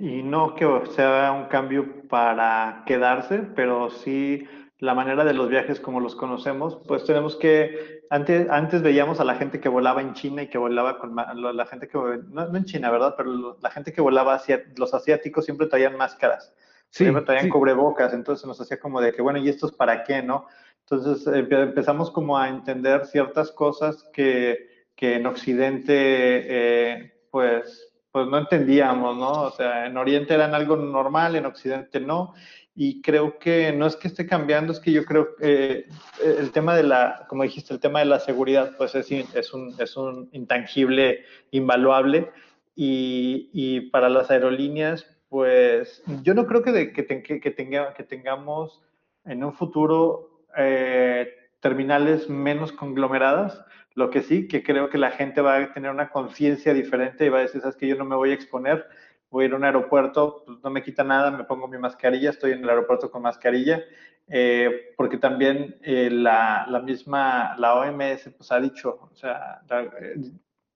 y 0.00 0.22
no 0.22 0.54
que 0.54 0.64
sea 0.94 1.32
un 1.32 1.46
cambio 1.46 2.06
para 2.08 2.84
quedarse, 2.86 3.40
pero 3.56 3.90
sí 3.90 4.46
la 4.78 4.94
manera 4.94 5.24
de 5.24 5.34
los 5.34 5.48
viajes 5.48 5.80
como 5.80 5.98
los 5.98 6.14
conocemos, 6.14 6.78
pues 6.86 7.04
tenemos 7.04 7.34
que, 7.34 7.93
antes, 8.10 8.48
antes 8.50 8.82
veíamos 8.82 9.20
a 9.20 9.24
la 9.24 9.34
gente 9.34 9.60
que 9.60 9.68
volaba 9.68 10.00
en 10.00 10.14
China 10.14 10.42
y 10.42 10.48
que 10.48 10.58
volaba 10.58 10.98
con 10.98 11.14
la 11.16 11.66
gente 11.66 11.88
que, 11.88 11.98
no, 12.28 12.56
en 12.56 12.64
China, 12.64 12.90
¿verdad? 12.90 13.14
Pero 13.16 13.58
la 13.60 13.70
gente 13.70 13.92
que 13.92 14.00
volaba, 14.00 14.34
hacia, 14.34 14.64
los 14.76 14.94
asiáticos 14.94 15.44
siempre 15.44 15.66
traían 15.66 15.96
máscaras, 15.96 16.54
siempre 16.90 17.22
traían 17.22 17.48
cubrebocas, 17.48 18.12
entonces 18.12 18.46
nos 18.46 18.60
hacía 18.60 18.78
como 18.78 19.00
de 19.00 19.12
que, 19.12 19.22
bueno, 19.22 19.38
¿y 19.38 19.48
esto 19.48 19.66
es 19.66 19.72
para 19.72 20.04
qué, 20.04 20.22
no? 20.22 20.46
Entonces 20.80 21.26
empezamos 21.26 22.10
como 22.10 22.38
a 22.38 22.48
entender 22.48 23.06
ciertas 23.06 23.50
cosas 23.50 24.04
que, 24.12 24.86
que 24.94 25.16
en 25.16 25.26
Occidente, 25.26 25.92
eh, 25.92 27.20
pues, 27.30 27.94
pues 28.10 28.28
no 28.28 28.38
entendíamos, 28.38 29.16
¿no? 29.16 29.42
O 29.42 29.50
sea, 29.50 29.86
en 29.86 29.96
Oriente 29.96 30.34
eran 30.34 30.54
algo 30.54 30.76
normal, 30.76 31.36
en 31.36 31.46
Occidente 31.46 32.00
no. 32.00 32.34
Y 32.76 33.02
creo 33.02 33.38
que 33.38 33.72
no 33.72 33.86
es 33.86 33.94
que 33.94 34.08
esté 34.08 34.26
cambiando, 34.26 34.72
es 34.72 34.80
que 34.80 34.90
yo 34.90 35.04
creo 35.04 35.36
que 35.36 35.44
eh, 35.78 35.86
el 36.24 36.50
tema 36.50 36.74
de 36.76 36.82
la, 36.82 37.24
como 37.28 37.44
dijiste, 37.44 37.72
el 37.72 37.78
tema 37.78 38.00
de 38.00 38.06
la 38.06 38.18
seguridad, 38.18 38.72
pues 38.76 38.96
es, 38.96 39.10
es, 39.10 39.54
un, 39.54 39.74
es 39.78 39.96
un 39.96 40.28
intangible 40.32 41.24
invaluable. 41.52 42.30
Y, 42.74 43.50
y, 43.52 43.82
para 43.90 44.08
las 44.08 44.32
aerolíneas, 44.32 45.06
pues 45.28 46.02
yo 46.22 46.34
no 46.34 46.46
creo 46.46 46.62
que, 46.62 46.72
de, 46.72 46.92
que, 46.92 47.04
que, 47.04 47.50
tenga, 47.52 47.94
que 47.94 48.02
tengamos 48.02 48.82
en 49.24 49.44
un 49.44 49.52
futuro 49.52 50.44
eh, 50.56 51.32
terminales 51.60 52.28
menos 52.28 52.72
conglomeradas. 52.72 53.64
Lo 53.94 54.10
que 54.10 54.22
sí, 54.22 54.48
que 54.48 54.64
creo 54.64 54.90
que 54.90 54.98
la 54.98 55.12
gente 55.12 55.40
va 55.40 55.56
a 55.56 55.72
tener 55.72 55.92
una 55.92 56.10
conciencia 56.10 56.74
diferente 56.74 57.24
y 57.24 57.28
va 57.28 57.38
a 57.38 57.42
decir, 57.42 57.60
sabes 57.60 57.76
que 57.76 57.86
yo 57.86 57.94
no 57.94 58.04
me 58.04 58.16
voy 58.16 58.32
a 58.32 58.34
exponer, 58.34 58.88
voy 59.34 59.44
a 59.44 59.48
ir 59.48 59.52
a 59.54 59.56
un 59.56 59.64
aeropuerto, 59.64 60.44
pues 60.46 60.58
no 60.62 60.70
me 60.70 60.84
quita 60.84 61.02
nada, 61.02 61.32
me 61.32 61.42
pongo 61.42 61.66
mi 61.66 61.76
mascarilla, 61.76 62.30
estoy 62.30 62.52
en 62.52 62.62
el 62.62 62.70
aeropuerto 62.70 63.10
con 63.10 63.22
mascarilla, 63.22 63.82
eh, 64.28 64.92
porque 64.96 65.18
también 65.18 65.76
eh, 65.82 66.08
la, 66.08 66.66
la, 66.68 66.78
misma, 66.78 67.56
la 67.58 67.74
OMS 67.74 68.30
pues 68.36 68.52
ha 68.52 68.60
dicho, 68.60 69.08
o 69.12 69.16
sea, 69.16 69.60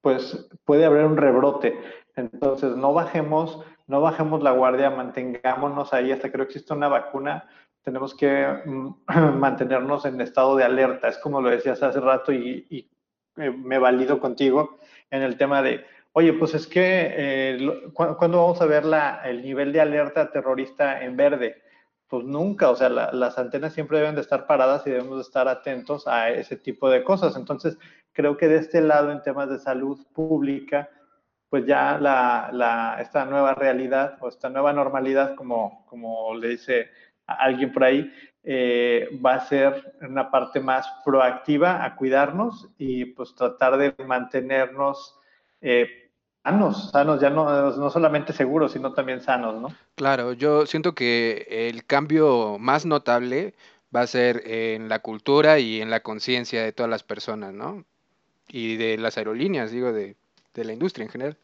pues 0.01 0.49
puede 0.65 0.85
haber 0.85 1.05
un 1.05 1.17
rebrote. 1.17 1.79
Entonces, 2.17 2.77
no 2.77 2.93
bajemos, 2.93 3.65
no 3.87 4.01
bajemos 4.01 4.43
la 4.43 4.51
guardia, 4.51 4.91
mantengámonos 4.91 5.93
ahí 5.93 6.11
hasta 6.11 6.29
que 6.29 6.39
no 6.39 6.43
exista 6.43 6.75
una 6.75 6.89
vacuna 6.89 7.49
tenemos 7.85 8.13
que 8.15 8.47
mm, 8.67 8.89
mantenernos 9.39 10.05
en 10.05 10.21
estado 10.21 10.57
de 10.57 10.65
alerta. 10.65 11.07
Es 11.07 11.19
como 11.19 11.41
lo 11.41 11.49
decías 11.49 11.81
hace 11.81 12.01
rato 12.01 12.33
y, 12.33 12.91
eh, 13.37 13.51
me 13.51 13.79
valido 13.79 14.19
contigo 14.19 14.79
en 15.11 15.23
el 15.23 15.37
tema 15.37 15.63
de, 15.63 15.87
oye, 16.19 16.33
pues 16.33 16.53
es 16.53 16.67
que, 16.67 17.15
eh, 17.17 17.91
¿cuándo 17.95 18.43
vamos 18.43 18.61
a 18.61 18.67
ver 18.67 18.85
la, 18.85 19.23
el 19.25 19.41
nivel 19.41 19.73
de 19.73 19.81
alerta 19.81 20.33
terrorista 20.33 21.01
en 21.05 21.17
verde? 21.17 21.63
Pues 22.09 22.25
nunca, 22.25 22.71
o 22.71 22.75
sea, 22.75 22.89
las 22.89 23.39
antenas 23.39 23.73
siempre 23.73 23.99
deben 23.99 24.17
de 24.17 24.23
estar 24.23 24.45
paradas 24.49 24.85
y 24.85 24.91
debemos 24.91 25.19
de 25.19 25.23
estar 25.23 25.47
atentos 25.47 26.09
a 26.09 26.31
ese 26.31 26.57
tipo 26.57 26.91
de 26.91 27.05
cosas. 27.05 27.37
Entonces, 27.37 27.79
creo 28.13 28.37
que 28.37 28.49
de 28.49 28.57
este 28.57 28.81
lado, 28.81 29.13
en 29.13 29.23
temas 29.23 29.49
de 29.49 29.61
salud 29.61 29.97
pública, 30.13 30.91
pues 31.51 31.67
ya 31.67 31.99
la, 31.99 32.97
esta 33.01 33.25
nueva 33.25 33.55
realidad 33.55 34.19
o 34.21 34.29
esta 34.29 34.49
nueva 34.49 34.73
normalidad, 34.73 35.37
como, 35.37 35.87
como 35.87 36.35
le 36.35 36.49
dice 36.49 36.89
alguien 37.27 37.73
por 37.73 37.85
ahí, 37.85 38.13
eh, 38.43 39.09
va 39.25 39.35
a 39.35 39.47
ser 39.47 39.95
una 40.01 40.33
parte 40.33 40.59
más 40.59 40.93
proactiva 41.05 41.85
a 41.85 41.95
cuidarnos 41.95 42.69
y 42.77 43.05
pues 43.05 43.37
tratar 43.37 43.77
de 43.77 43.95
mantenernos 44.05 45.15
eh, 45.61 46.08
sanos, 46.49 46.91
sanos, 46.91 47.21
ya 47.21 47.31
no, 47.31 47.77
no 47.77 47.91
solamente 47.91 48.33
seguros, 48.33 48.73
sino 48.73 48.93
también 48.93 49.21
sanos, 49.21 49.61
¿no? 49.61 49.69
Claro, 49.97 50.33
yo 50.33 50.65
siento 50.65 50.95
que 50.95 51.47
el 51.69 51.85
cambio 51.85 52.57
más 52.59 52.87
notable 52.87 53.55
va 53.95 54.01
a 54.01 54.07
ser 54.07 54.43
en 54.47 54.89
la 54.89 55.01
cultura 55.01 55.59
y 55.59 55.81
en 55.83 55.91
la 55.91 56.01
conciencia 56.01 56.63
de 56.63 56.73
todas 56.73 56.89
las 56.89 57.03
personas, 57.03 57.53
¿no? 57.53 57.85
Y 58.49 58.77
de 58.77 58.97
las 58.97 59.19
aerolíneas, 59.19 59.71
digo, 59.71 59.93
de, 59.93 60.17
de 60.55 60.65
la 60.65 60.73
industria 60.73 61.05
en 61.05 61.11
general. 61.11 61.37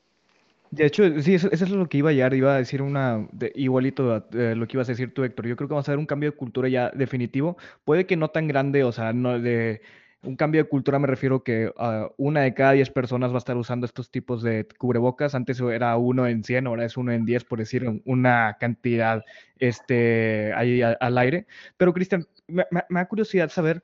De 0.71 0.87
hecho, 0.87 1.05
sí, 1.21 1.35
eso, 1.35 1.49
es 1.53 1.71
lo 1.71 1.87
que 1.87 1.99
iba 1.99 2.11
a 2.11 2.13
llegar. 2.13 2.35
Iba 2.35 2.55
a 2.55 2.59
decir 2.59 2.81
una 2.81 3.29
igualito 3.55 4.13
a 4.13 4.27
eh, 4.33 4.55
lo 4.57 4.67
que 4.67 4.77
ibas 4.77 4.89
a 4.89 4.93
decir 4.93 5.13
tú, 5.13 5.23
Héctor. 5.23 5.47
Yo 5.47 5.55
creo 5.55 5.69
que 5.69 5.75
vamos 5.75 5.89
a 5.89 5.93
ver 5.93 5.99
un 5.99 6.07
cambio 6.07 6.31
de 6.31 6.37
cultura 6.37 6.69
ya 6.69 6.91
definitivo. 6.91 7.57
Puede 7.85 8.07
que 8.07 8.17
no 8.17 8.29
tan 8.29 8.49
grande, 8.49 8.83
o 8.83 8.91
sea, 8.91 9.13
no 9.13 9.39
de 9.39 9.83
un 10.25 10.37
cambio 10.37 10.63
de 10.63 10.69
cultura 10.69 10.99
me 10.99 11.07
refiero 11.07 11.43
que 11.43 11.69
uh, 11.69 12.13
una 12.17 12.43
de 12.43 12.55
cada 12.55 12.73
diez 12.73 12.91
personas 12.91 13.31
va 13.31 13.37
a 13.37 13.39
estar 13.39 13.57
usando 13.57 13.87
estos 13.87 14.11
tipos 14.11 14.43
de 14.43 14.67
cubrebocas. 14.79 15.35
Antes 15.35 15.61
era 15.61 15.97
uno 15.97 16.27
en 16.27 16.45
cien, 16.45 16.67
ahora 16.67 16.85
es 16.85 16.97
uno 16.97 17.13
en 17.13 17.25
diez, 17.25 17.45
por 17.45 17.59
decir 17.59 18.03
una 18.05 18.57
cantidad 18.59 19.23
este, 19.59 20.53
ahí 20.55 20.83
al 20.83 21.19
aire. 21.19 21.47
Pero, 21.77 21.93
Cristian, 21.93 22.27
me, 22.47 22.65
me, 22.71 22.83
da 22.91 23.09
curiosidad 23.09 23.51
saber 23.51 23.83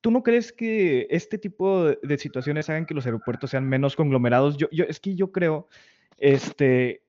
¿Tú 0.00 0.12
no 0.12 0.22
crees 0.22 0.52
que 0.52 1.08
este 1.10 1.38
tipo 1.38 1.86
de 1.86 2.18
situaciones 2.18 2.70
hagan 2.70 2.86
que 2.86 2.94
los 2.94 3.04
aeropuertos 3.04 3.50
sean 3.50 3.68
menos 3.68 3.96
conglomerados? 3.96 4.56
Yo, 4.56 4.68
yo, 4.70 4.84
es 4.84 5.00
que 5.00 5.16
yo 5.16 5.32
creo 5.32 5.68
este, 6.18 7.02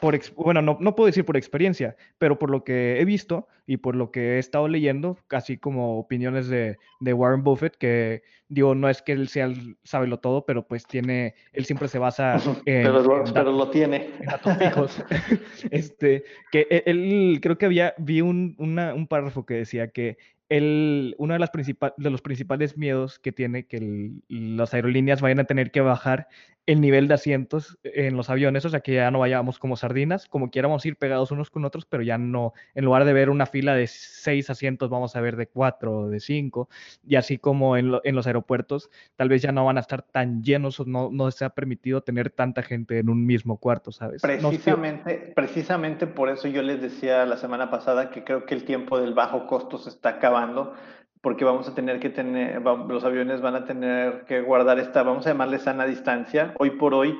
por, 0.00 0.18
bueno, 0.36 0.62
no, 0.62 0.78
no, 0.80 0.96
puedo 0.96 1.06
decir 1.06 1.24
por 1.24 1.36
experiencia, 1.36 1.96
pero 2.18 2.38
por 2.38 2.50
lo 2.50 2.64
que 2.64 3.00
he 3.00 3.04
visto 3.04 3.48
y 3.66 3.76
por 3.76 3.94
lo 3.94 4.10
que 4.10 4.36
he 4.36 4.38
estado 4.38 4.66
leyendo, 4.66 5.18
casi 5.28 5.58
como 5.58 5.98
opiniones 5.98 6.48
de, 6.48 6.78
de 7.00 7.12
Warren 7.12 7.44
Buffett, 7.44 7.76
que 7.76 8.22
digo, 8.48 8.74
no 8.74 8.88
es 8.88 9.02
que 9.02 9.12
él 9.12 9.28
sea 9.28 9.46
el 9.46 9.76
lo 10.08 10.18
todo, 10.18 10.44
pero 10.46 10.66
pues 10.66 10.86
tiene, 10.86 11.34
él 11.52 11.66
siempre 11.66 11.88
se 11.88 11.98
basa 11.98 12.36
en... 12.66 12.82
pero, 12.82 13.24
pero 13.32 13.52
lo 13.52 13.70
tiene. 13.70 14.10
En 14.20 14.26
datos 14.26 14.56
fijos. 14.56 15.04
este, 15.70 16.24
que 16.50 16.66
e, 16.70 16.82
él, 16.86 17.38
creo 17.42 17.58
que 17.58 17.66
había, 17.66 17.94
vi 17.98 18.22
un, 18.22 18.56
una, 18.58 18.94
un 18.94 19.06
párrafo 19.06 19.44
que 19.44 19.54
decía 19.54 19.88
que 19.88 20.16
el, 20.48 21.14
uno 21.18 21.34
de, 21.34 21.38
las 21.38 21.50
de 21.52 22.10
los 22.10 22.22
principales 22.22 22.76
miedos 22.76 23.20
que 23.20 23.30
tiene 23.30 23.66
que 23.66 24.10
las 24.28 24.74
aerolíneas 24.74 25.20
vayan 25.20 25.38
a 25.38 25.44
tener 25.44 25.70
que 25.70 25.80
bajar 25.80 26.26
el 26.66 26.80
nivel 26.80 27.08
de 27.08 27.14
asientos 27.14 27.78
en 27.82 28.16
los 28.16 28.30
aviones, 28.30 28.64
o 28.64 28.68
sea, 28.68 28.80
que 28.80 28.94
ya 28.94 29.10
no 29.10 29.18
vayamos 29.18 29.58
como 29.58 29.76
sardinas, 29.76 30.28
como 30.28 30.50
quieramos 30.50 30.84
ir 30.86 30.96
pegados 30.96 31.30
unos 31.30 31.50
con 31.50 31.64
otros, 31.64 31.84
pero 31.84 32.02
ya 32.02 32.18
no, 32.18 32.52
en 32.74 32.84
lugar 32.84 33.04
de 33.04 33.12
ver 33.12 33.30
una 33.30 33.46
fila 33.46 33.74
de 33.74 33.86
seis 33.86 34.50
asientos, 34.50 34.90
vamos 34.90 35.16
a 35.16 35.20
ver 35.20 35.36
de 35.36 35.48
cuatro 35.48 36.00
o 36.00 36.08
de 36.08 36.20
cinco, 36.20 36.68
y 37.06 37.16
así 37.16 37.38
como 37.38 37.76
en, 37.76 37.90
los 37.90 38.26
aeropuertos, 38.26 38.90
tal 39.16 39.28
vez 39.28 39.42
ya 39.42 39.52
no 39.52 39.64
van 39.64 39.78
a 39.78 39.80
estar 39.80 40.02
tan 40.02 40.42
llenos 40.42 40.78
o 40.80 40.84
no, 40.84 41.10
no 41.10 41.30
se 41.30 41.44
ha 41.44 41.50
permitido 41.50 42.02
tener 42.02 42.30
tanta 42.30 42.62
gente 42.62 42.98
en 42.98 43.08
un 43.08 43.26
mismo 43.26 43.56
cuarto, 43.56 43.90
¿sabes? 43.90 44.22
Precisamente, 44.22 45.32
precisamente 45.34 46.06
por 46.06 46.28
eso 46.28 46.46
yo 46.46 46.62
les 46.62 46.80
decía 46.80 47.24
la 47.26 47.36
semana 47.36 47.70
pasada 47.70 48.10
que 48.10 48.22
creo 48.22 48.44
que 48.44 48.54
el 48.54 48.64
tiempo 48.64 49.00
del 49.00 49.14
bajo 49.14 49.46
costo 49.46 49.78
se 49.78 49.88
está 49.88 50.10
acabando 50.10 50.74
porque 51.20 51.44
vamos 51.44 51.68
a 51.68 51.74
tener 51.74 52.00
que 52.00 52.10
tener, 52.10 52.62
los 52.62 53.04
aviones 53.04 53.40
van 53.40 53.54
a 53.54 53.64
tener 53.64 54.24
que 54.24 54.40
guardar 54.40 54.78
esta, 54.78 55.02
vamos 55.02 55.26
a 55.26 55.30
llamarle 55.30 55.58
sana 55.58 55.84
distancia. 55.86 56.54
Hoy 56.58 56.70
por 56.70 56.94
hoy, 56.94 57.18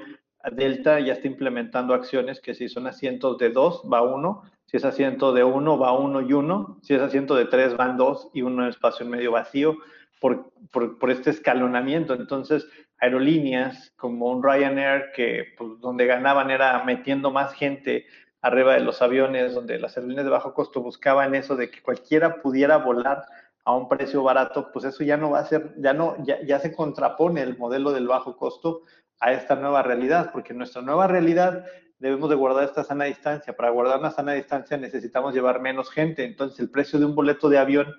Delta 0.52 1.00
ya 1.00 1.12
está 1.12 1.28
implementando 1.28 1.92
acciones 1.92 2.40
que 2.40 2.54
si 2.54 2.69
son 2.69 2.87
asientos 2.87 3.37
de 3.38 3.50
dos, 3.50 3.83
va 3.92 4.02
uno, 4.02 4.42
si 4.64 4.78
es 4.78 4.85
asiento 4.85 5.35
de 5.35 5.45
uno, 5.45 5.78
va 5.78 5.92
uno 5.92 6.23
y 6.23 6.33
uno, 6.33 6.78
si 6.83 6.95
es 6.95 7.02
asiento 7.02 7.35
de 7.35 7.45
tres, 7.45 7.76
van 7.76 7.99
dos 7.99 8.30
y 8.33 8.42
uno 8.42 8.62
en 8.62 8.71
espacio 8.71 9.04
medio 9.04 9.33
vacío, 9.33 9.76
por, 10.19 10.50
por, 10.71 10.99
por 10.99 11.11
este 11.11 11.30
escalonamiento. 11.30 12.14
Entonces, 12.14 12.66
aerolíneas 12.99 13.92
como 13.97 14.30
un 14.30 14.42
Ryanair, 14.42 15.12
que 15.14 15.45
pues, 15.59 15.78
donde 15.80 16.07
ganaban 16.07 16.50
era 16.50 16.83
metiendo 16.85 17.30
más 17.30 17.52
gente 17.52 18.07
arriba 18.40 18.75
de 18.75 18.80
los 18.80 19.02
aviones, 19.02 19.54
donde 19.54 19.78
las 19.78 19.97
aerolíneas 19.97 20.25
de 20.25 20.30
bajo 20.30 20.54
costo 20.54 20.80
buscaban 20.80 21.35
eso 21.35 21.57
de 21.57 21.71
que 21.71 21.83
cualquiera 21.83 22.40
pudiera 22.40 22.78
volar 22.78 23.25
a 23.64 23.75
un 23.75 23.88
precio 23.88 24.23
barato, 24.23 24.71
pues 24.73 24.85
eso 24.85 25.05
ya 25.05 25.17
no 25.17 25.31
va 25.31 25.40
a 25.40 25.45
ser, 25.45 25.75
ya 25.79 25.93
no, 25.93 26.17
ya, 26.25 26.40
ya 26.43 26.59
se 26.59 26.75
contrapone 26.75 27.43
el 27.43 27.59
modelo 27.59 27.93
del 27.93 28.09
bajo 28.09 28.37
costo 28.37 28.83
a 29.21 29.33
esta 29.33 29.55
nueva 29.55 29.83
realidad, 29.83 30.31
porque 30.33 30.52
en 30.52 30.59
nuestra 30.59 30.83
nueva 30.83 31.07
realidad 31.07 31.67
debemos 32.00 32.31
de 32.31 32.37
guardar 32.37 32.64
esta 32.64 32.83
sana 32.83 33.05
distancia. 33.05 33.55
Para 33.55 33.71
guardar 33.71 34.00
una 34.00 34.11
sana 34.11 34.33
distancia 34.33 34.76
necesitamos 34.76 35.35
llevar 35.35 35.61
menos 35.61 35.90
gente. 35.90 36.25
Entonces 36.25 36.59
el 36.59 36.71
precio 36.71 36.99
de 36.99 37.05
un 37.05 37.14
boleto 37.14 37.49
de 37.49 37.59
avión 37.59 37.95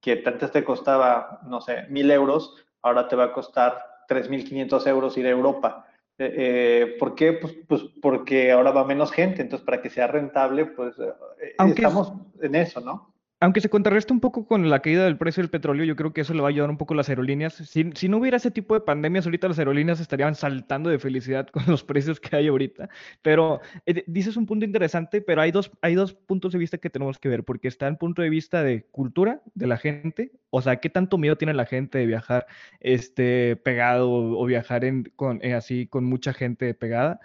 que 0.00 0.22
antes 0.26 0.50
te 0.50 0.64
costaba, 0.64 1.40
no 1.46 1.60
sé, 1.60 1.86
mil 1.88 2.10
euros, 2.10 2.56
ahora 2.80 3.06
te 3.06 3.14
va 3.14 3.24
a 3.24 3.32
costar 3.32 3.78
3.500 4.08 4.86
euros 4.88 5.16
ir 5.16 5.26
a 5.26 5.30
Europa. 5.30 5.86
Eh, 6.18 6.34
eh, 6.36 6.96
¿Por 6.98 7.14
qué? 7.14 7.34
Pues, 7.34 7.54
pues, 7.68 7.82
porque 8.00 8.50
ahora 8.50 8.72
va 8.72 8.84
menos 8.84 9.12
gente. 9.12 9.42
Entonces, 9.42 9.64
para 9.64 9.80
que 9.80 9.90
sea 9.90 10.08
rentable, 10.08 10.66
pues 10.66 10.98
eh, 10.98 11.54
estamos 11.68 12.12
en 12.40 12.54
eso, 12.54 12.80
¿no? 12.80 13.11
Aunque 13.42 13.60
se 13.60 13.68
contrarresta 13.68 14.14
un 14.14 14.20
poco 14.20 14.46
con 14.46 14.70
la 14.70 14.82
caída 14.82 15.04
del 15.04 15.18
precio 15.18 15.42
del 15.42 15.50
petróleo, 15.50 15.84
yo 15.84 15.96
creo 15.96 16.12
que 16.12 16.20
eso 16.20 16.32
le 16.32 16.40
va 16.40 16.46
a 16.46 16.50
ayudar 16.50 16.70
un 16.70 16.78
poco 16.78 16.94
a 16.94 16.98
las 16.98 17.08
aerolíneas. 17.08 17.54
Si, 17.54 18.08
no 18.08 18.18
hubiera 18.18 18.36
ese 18.36 18.52
tipo 18.52 18.74
de 18.74 18.82
pandemias, 18.82 19.26
ahorita 19.26 19.48
las 19.48 19.58
aerolíneas 19.58 19.98
estarían 19.98 20.36
saltando 20.36 20.90
de 20.90 21.00
felicidad 21.00 21.48
con 21.48 21.64
los 21.66 21.82
precios 21.82 22.20
que 22.20 22.36
hay 22.36 22.46
ahorita. 22.46 22.88
Pero 23.20 23.60
eh, 23.84 24.04
dices 24.06 24.36
un 24.36 24.46
punto 24.46 24.64
interesante, 24.64 25.20
pero 25.20 25.40
hay 25.40 25.50
dos, 25.50 25.72
hay 25.80 25.96
dos 25.96 26.14
puntos 26.14 26.52
de 26.52 26.60
vista 26.60 26.78
que 26.78 26.88
tenemos 26.88 27.18
que 27.18 27.28
ver, 27.28 27.42
porque 27.42 27.66
está 27.66 27.88
el 27.88 27.96
punto 27.96 28.22
de 28.22 28.30
vista 28.30 28.62
de 28.62 28.84
cultura 28.92 29.42
de 29.54 29.66
la 29.66 29.76
gente, 29.76 30.30
o 30.50 30.62
sea, 30.62 30.76
qué 30.76 30.88
tanto 30.88 31.18
miedo 31.18 31.34
tiene 31.34 31.52
la 31.52 31.66
gente 31.66 31.98
de 31.98 32.06
viajar 32.06 32.46
este, 32.78 33.56
pegado 33.56 34.08
o, 34.08 34.46
viajar 34.46 34.84
en, 34.84 35.12
con, 35.16 35.40
eh, 35.42 35.54
así 35.54 35.88
con 35.88 36.04
mucha 36.04 36.32
gente 36.32 36.74
pegada, 36.74 37.18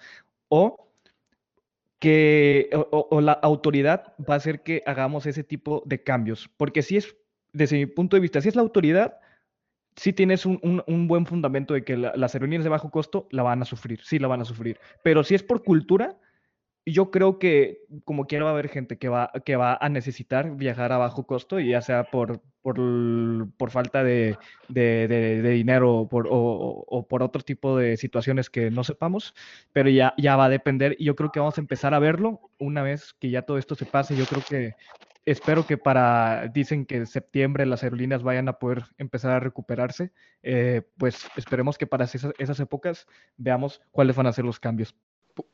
o 0.50 0.87
que 2.00 2.70
o, 2.92 3.22
la 3.22 3.34
autoridad 3.34 4.14
va 4.20 4.36
a 4.36 4.38
hacer 4.38 4.62
que 4.62 4.84
hagamos 4.86 5.26
ese 5.26 5.44
tipo 5.44 5.84
de 5.86 6.04
cambios. 6.04 6.50
Porque 6.58 6.82
si 6.82 6.98
es, 6.98 7.16
desde 7.54 7.78
mi 7.78 7.86
punto 7.86 8.16
de 8.16 8.22
vista, 8.22 8.42
si 8.42 8.50
es 8.50 8.56
la 8.56 8.62
autoridad, 8.62 9.20
si 9.96 10.14
tienes 10.14 10.46
un, 10.46 10.84
un, 10.86 11.08
buen 11.08 11.26
fundamento 11.26 11.74
de 11.74 11.84
que 11.84 11.98
las 11.98 12.36
aerolíneas 12.36 12.64
de 12.64 12.70
bajo 12.70 12.92
costo 12.92 13.28
la 13.32 13.42
van 13.42 13.62
a 13.64 13.66
sufrir, 13.66 14.00
sí 14.04 14.20
la 14.20 14.28
van 14.28 14.42
a 14.42 14.46
sufrir. 14.46 14.80
Pero 15.04 15.24
si 15.24 15.34
es 15.34 15.42
por 15.42 15.64
cultura, 15.64 16.20
yo 16.92 17.12
creo 17.12 17.38
que 17.38 17.82
como 18.06 18.28
quiera 18.28 18.46
va 18.46 18.52
a 18.52 18.54
haber 18.54 18.70
gente 18.70 18.98
que 18.98 19.10
va, 19.10 19.32
que 19.46 19.56
va 19.58 19.78
a 19.80 19.90
necesitar 19.90 20.56
viajar 20.56 20.92
a 20.94 20.98
bajo 20.98 21.28
costo, 21.28 21.60
ya 21.60 21.82
sea 21.82 22.06
por, 22.06 22.42
por, 22.62 23.72
falta 23.72 24.04
de, 24.04 24.38
dinero 24.70 26.08
por, 26.10 26.28
o, 26.30 27.06
por 27.10 27.24
otro 27.24 27.42
tipo 27.42 27.78
de 27.78 27.98
situaciones 27.98 28.50
que 28.50 28.72
no 28.72 28.84
sepamos, 28.84 29.34
pero 29.74 29.90
ya, 29.90 30.14
ya 30.18 30.36
va 30.38 30.46
a 30.46 30.50
depender 30.50 30.96
y 30.98 31.06
yo 31.06 31.16
creo 31.16 31.32
que 31.32 31.40
vamos 31.40 31.58
a 31.58 31.62
empezar 31.62 31.94
a 31.94 32.00
verlo 32.00 32.40
una 32.58 32.84
vez 32.84 33.14
que 33.20 33.30
ya 33.30 33.42
todo 33.42 33.58
esto 33.58 33.76
se 33.76 33.86
pase. 33.86 34.16
Yo 34.16 34.26
creo 34.26 34.44
que 34.48 34.76
espero 35.26 35.68
que 35.68 35.78
para, 35.78 36.48
dicen 36.48 36.86
que 36.86 36.96
en 36.96 37.06
septiembre 37.06 37.66
las 37.66 37.84
aerolíneas 37.84 38.24
vayan 38.24 38.48
a 38.48 38.60
poder 38.60 38.86
empezar 38.98 39.32
a 39.32 39.42
recuperarse, 39.42 40.14
eh, 40.42 40.84
pues 40.98 41.28
esperemos 41.36 41.78
que 41.78 41.86
para 41.86 42.06
esas, 42.06 42.34
esas 42.38 42.60
épocas 42.62 43.08
veamos 43.36 43.82
cuáles 43.92 44.16
van 44.16 44.28
a 44.28 44.32
ser 44.32 44.46
los 44.46 44.60
cambios. 44.60 44.96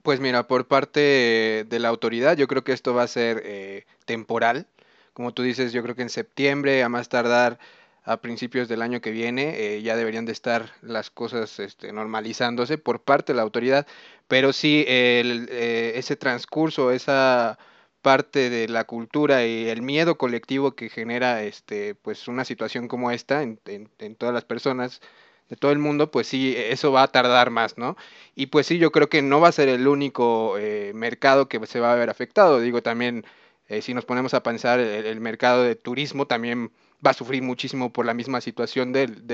Pues 0.02 0.20
mira, 0.20 0.48
por 0.48 0.68
parte 0.68 1.66
de 1.68 1.80
la 1.80 1.90
autoridad, 1.90 2.38
yo 2.38 2.48
creo 2.48 2.64
que 2.64 2.72
esto 2.74 2.94
va 2.94 3.04
a 3.04 3.08
ser 3.08 3.42
eh, 3.46 3.86
temporal. 4.06 4.68
Como 5.14 5.34
tú 5.34 5.44
dices, 5.44 5.74
yo 5.74 5.84
creo 5.84 5.96
que 5.96 6.02
en 6.04 6.10
septiembre, 6.10 6.84
a 6.84 6.90
más 6.90 7.10
tardar 7.10 7.60
a 8.04 8.18
principios 8.22 8.68
del 8.68 8.82
año 8.82 9.02
que 9.02 9.12
viene, 9.12 9.76
eh, 9.76 9.82
ya 9.82 9.96
deberían 9.96 10.26
de 10.26 10.32
estar 10.32 10.72
las 10.82 11.10
cosas 11.10 11.60
este, 11.60 11.92
normalizándose 11.94 12.78
por 12.78 13.02
parte 13.04 13.34
de 13.34 13.38
la 13.38 13.44
autoridad. 13.44 13.88
Pero 14.28 14.54
sí, 14.54 14.86
eh, 14.88 15.94
ese 15.96 16.16
transcurso, 16.16 16.92
esa 16.92 17.58
parte 18.02 18.50
de 18.50 18.68
la 18.68 18.86
cultura 18.86 19.46
y 19.46 19.70
el 19.70 19.82
miedo 19.82 20.18
colectivo 20.18 20.76
que 20.76 20.90
genera 20.90 21.44
este, 21.44 21.96
pues 21.96 22.28
una 22.28 22.46
situación 22.46 22.88
como 22.88 23.12
esta 23.12 23.42
en 23.44 24.16
todas 24.18 24.34
las 24.34 24.44
personas 24.46 25.02
de 25.50 25.56
todo 25.56 25.72
el 25.72 25.80
mundo, 25.80 26.12
pues 26.12 26.28
sí, 26.28 26.56
eso 26.58 26.92
va 26.92 27.04
a 27.04 27.08
tardar 27.10 27.50
más, 27.50 27.78
¿no? 27.78 27.98
Y 28.36 28.48
pues 28.48 28.68
sí, 28.68 28.78
yo 28.78 28.92
creo 28.92 29.10
que 29.10 29.22
no 29.22 29.40
va 29.40 29.50
a 29.50 29.52
ser 29.52 29.70
el 29.70 29.88
único 29.88 30.58
eh, 30.58 30.92
mercado 30.96 31.48
que 31.48 31.66
se 31.68 31.80
va 31.80 31.94
a 31.94 31.96
ver 31.96 32.10
afectado. 32.10 32.60
Digo, 32.60 32.82
también, 32.82 33.26
eh, 33.68 33.82
si 33.82 33.94
nos 33.94 34.06
ponemos 34.06 34.34
a 34.34 34.44
pensar, 34.44 34.80
el, 34.80 35.22
mercado 35.22 35.64
de 35.64 35.76
turismo 35.76 36.28
también 36.28 36.72
va 37.06 37.12
a 37.12 37.14
sufrir 37.14 37.44
muchísimo 37.44 37.92
por 37.94 38.06
la 38.06 38.14
misma 38.14 38.42
situación 38.42 38.94
del, 38.94 39.26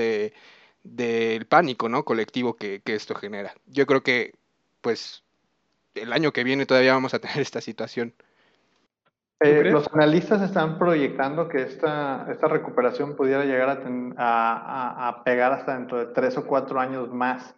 del 0.82 1.46
pánico, 1.46 1.88
¿no? 1.88 2.04
Colectivo 2.04 2.56
que, 2.56 2.80
que 2.84 2.94
esto 2.94 3.14
genera. 3.14 3.54
Yo 3.66 3.86
creo 3.86 4.02
que, 4.02 4.34
pues, 4.80 5.24
el 5.94 6.12
año 6.12 6.32
que 6.32 6.44
viene 6.44 6.66
todavía 6.66 6.94
vamos 6.94 7.14
a 7.14 7.18
tener 7.20 7.40
esta 7.40 7.60
situación. 7.60 8.14
Eh, 9.42 9.64
los 9.70 9.88
analistas 9.94 10.42
están 10.42 10.78
proyectando 10.78 11.48
que 11.48 11.62
esta, 11.62 12.26
esta 12.30 12.46
recuperación 12.46 13.16
pudiera 13.16 13.42
llegar 13.46 13.82
a, 14.18 15.08
a, 15.08 15.24
pegar 15.24 15.52
hasta 15.52 15.78
dentro 15.78 15.98
de 15.98 16.12
tres 16.12 16.36
o 16.36 16.46
cuatro 16.46 16.78
años 16.78 17.10
más. 17.10 17.56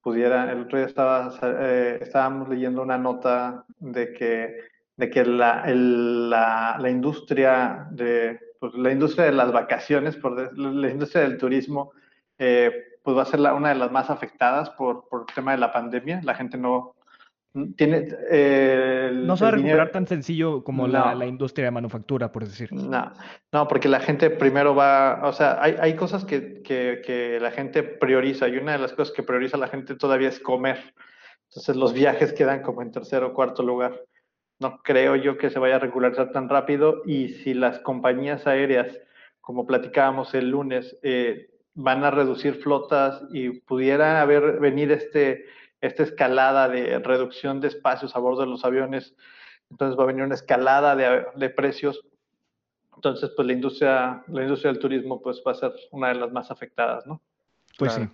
Pudiera, 0.00 0.52
el 0.52 0.62
otro 0.62 0.78
día 0.78 0.86
estaba, 0.86 1.34
eh, 1.42 1.98
estábamos 2.00 2.48
leyendo 2.48 2.82
una 2.82 2.98
nota 2.98 3.64
de 3.80 4.12
que, 4.12 4.56
de 4.96 5.10
que 5.10 5.24
la, 5.24 5.64
la, 5.66 6.76
la, 6.78 6.88
industria 6.88 7.88
de, 7.90 8.38
pues, 8.60 8.72
la 8.74 8.92
industria 8.92 9.24
de 9.24 9.32
las 9.32 9.50
vacaciones, 9.50 10.14
por, 10.16 10.56
la 10.56 10.88
industria 10.88 11.22
del 11.22 11.36
turismo, 11.36 11.90
eh, 12.38 12.70
pues 13.02 13.16
va 13.16 13.22
a 13.22 13.26
ser 13.26 13.40
la, 13.40 13.54
una 13.54 13.70
de 13.70 13.74
las 13.74 13.90
más 13.90 14.08
afectadas 14.08 14.70
por, 14.70 15.08
por 15.08 15.26
el 15.28 15.34
tema 15.34 15.50
de 15.50 15.58
la 15.58 15.72
pandemia. 15.72 16.20
La 16.22 16.36
gente 16.36 16.56
no, 16.56 16.94
tiene, 17.76 18.08
eh, 18.30 19.10
no 19.12 19.36
se 19.36 19.44
va 19.44 19.48
a 19.48 19.52
recuperar 19.52 19.90
tan 19.90 20.06
sencillo 20.06 20.64
como 20.64 20.88
la, 20.88 21.14
la, 21.14 21.26
industria 21.26 21.66
de 21.66 21.70
manufactura, 21.70 22.32
por 22.32 22.44
decir. 22.44 22.72
No, 22.72 23.12
no, 23.52 23.68
porque 23.68 23.88
la 23.88 24.00
gente 24.00 24.30
primero 24.30 24.74
va, 24.74 25.20
o 25.22 25.32
sea, 25.32 25.62
hay, 25.62 25.76
hay 25.78 25.94
cosas 25.94 26.24
que, 26.24 26.62
que, 26.62 27.02
que, 27.04 27.38
la 27.40 27.50
gente 27.50 27.82
prioriza 27.82 28.48
y 28.48 28.56
una 28.56 28.72
de 28.72 28.78
las 28.78 28.94
cosas 28.94 29.14
que 29.14 29.22
prioriza 29.22 29.58
la 29.58 29.68
gente 29.68 29.96
todavía 29.96 30.30
es 30.30 30.40
comer. 30.40 30.94
Entonces 31.50 31.76
los 31.76 31.92
viajes 31.92 32.32
quedan 32.32 32.62
como 32.62 32.80
en 32.80 32.90
tercer 32.90 33.22
o 33.22 33.34
cuarto 33.34 33.62
lugar. 33.62 34.00
No 34.58 34.78
creo 34.82 35.16
yo 35.16 35.36
que 35.36 35.50
se 35.50 35.58
vaya 35.58 35.76
a 35.76 35.80
regularizar 35.80 36.32
tan 36.32 36.48
rápido 36.48 37.02
y 37.04 37.28
si 37.28 37.52
las 37.52 37.80
compañías 37.80 38.46
aéreas, 38.46 38.98
como 39.42 39.66
platicábamos 39.66 40.32
el 40.34 40.48
lunes, 40.48 40.96
eh, 41.02 41.50
van 41.74 42.04
a 42.04 42.10
reducir 42.10 42.54
flotas 42.54 43.22
y 43.32 43.60
pudiera 43.60 44.22
haber 44.22 44.60
venir 44.60 44.92
este 44.92 45.44
esta 45.82 46.04
escalada 46.04 46.68
de 46.68 46.98
reducción 47.00 47.60
de 47.60 47.68
espacios 47.68 48.16
a 48.16 48.20
bordo 48.20 48.40
de 48.40 48.46
los 48.46 48.64
aviones, 48.64 49.14
entonces 49.68 49.98
va 49.98 50.04
a 50.04 50.06
venir 50.06 50.22
una 50.22 50.34
escalada 50.34 50.96
de, 50.96 51.50
precios. 51.50 52.00
Entonces, 52.94 53.30
pues 53.34 53.46
la 53.46 53.52
industria, 53.52 54.24
la 54.28 54.42
industria 54.42 54.72
del 54.72 54.80
turismo 54.80 55.20
pues 55.20 55.42
va 55.46 55.52
a 55.52 55.56
ser 55.56 55.72
una 55.90 56.08
de 56.08 56.14
las 56.14 56.30
más 56.30 56.50
afectadas, 56.50 57.06
¿no? 57.06 57.20
Pues 57.78 57.94
sí. 57.94 58.08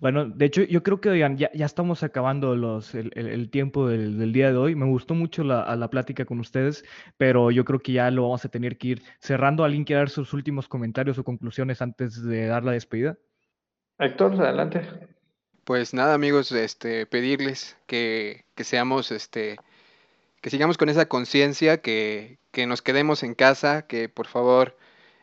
Bueno, 0.00 0.26
de 0.26 0.44
hecho, 0.44 0.62
yo 0.64 0.82
creo 0.82 1.00
que 1.00 1.16
ya, 1.18 1.32
ya 1.34 1.64
estamos 1.64 2.02
acabando 2.02 2.56
los, 2.56 2.94
el, 2.94 3.48
tiempo 3.50 3.88
del, 3.88 4.32
día 4.32 4.50
de 4.50 4.58
hoy. 4.58 4.74
Me 4.74 4.86
gustó 4.86 5.14
mucho 5.14 5.44
la, 5.44 5.74
la, 5.76 5.88
plática 5.88 6.24
con 6.24 6.40
ustedes, 6.40 6.84
pero 7.16 7.52
yo 7.52 7.64
creo 7.64 7.78
que 7.78 7.92
ya 7.92 8.10
lo 8.10 8.22
vamos 8.22 8.44
a 8.44 8.48
tener 8.48 8.76
que 8.76 8.88
ir 8.88 9.02
cerrando. 9.20 9.64
¿Alguien 9.64 9.84
quiere 9.84 10.00
dar 10.00 10.10
sus 10.10 10.34
últimos 10.34 10.68
comentarios 10.68 11.16
o 11.16 11.24
conclusiones 11.24 11.80
antes 11.80 12.22
de 12.22 12.46
dar 12.46 12.64
la 12.64 12.72
despedida? 12.72 13.16
Héctor, 13.98 14.34
adelante. 14.34 14.82
Pues 15.64 15.94
nada, 15.94 16.12
amigos, 16.12 16.52
este, 16.52 17.06
pedirles 17.06 17.76
que, 17.86 18.44
que 18.54 18.64
seamos, 18.64 19.10
este, 19.10 19.56
que 20.42 20.50
sigamos 20.50 20.76
con 20.76 20.90
esa 20.90 21.06
conciencia, 21.06 21.80
que, 21.80 22.38
que 22.52 22.66
nos 22.66 22.82
quedemos 22.82 23.22
en 23.22 23.34
casa, 23.34 23.86
que 23.86 24.10
por 24.10 24.26
favor 24.26 24.76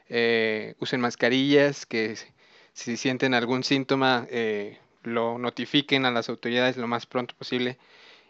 eh, 0.09 0.73
usen 0.79 0.99
mascarillas, 0.99 1.85
que 1.85 2.15
si 2.73 2.97
sienten 2.97 3.35
algún 3.35 3.63
síntoma 3.63 4.25
eh, 4.31 4.79
lo 5.03 5.37
notifiquen 5.37 6.05
a 6.05 6.11
las 6.11 6.27
autoridades 6.27 6.75
lo 6.77 6.87
más 6.87 7.05
pronto 7.05 7.35
posible. 7.37 7.77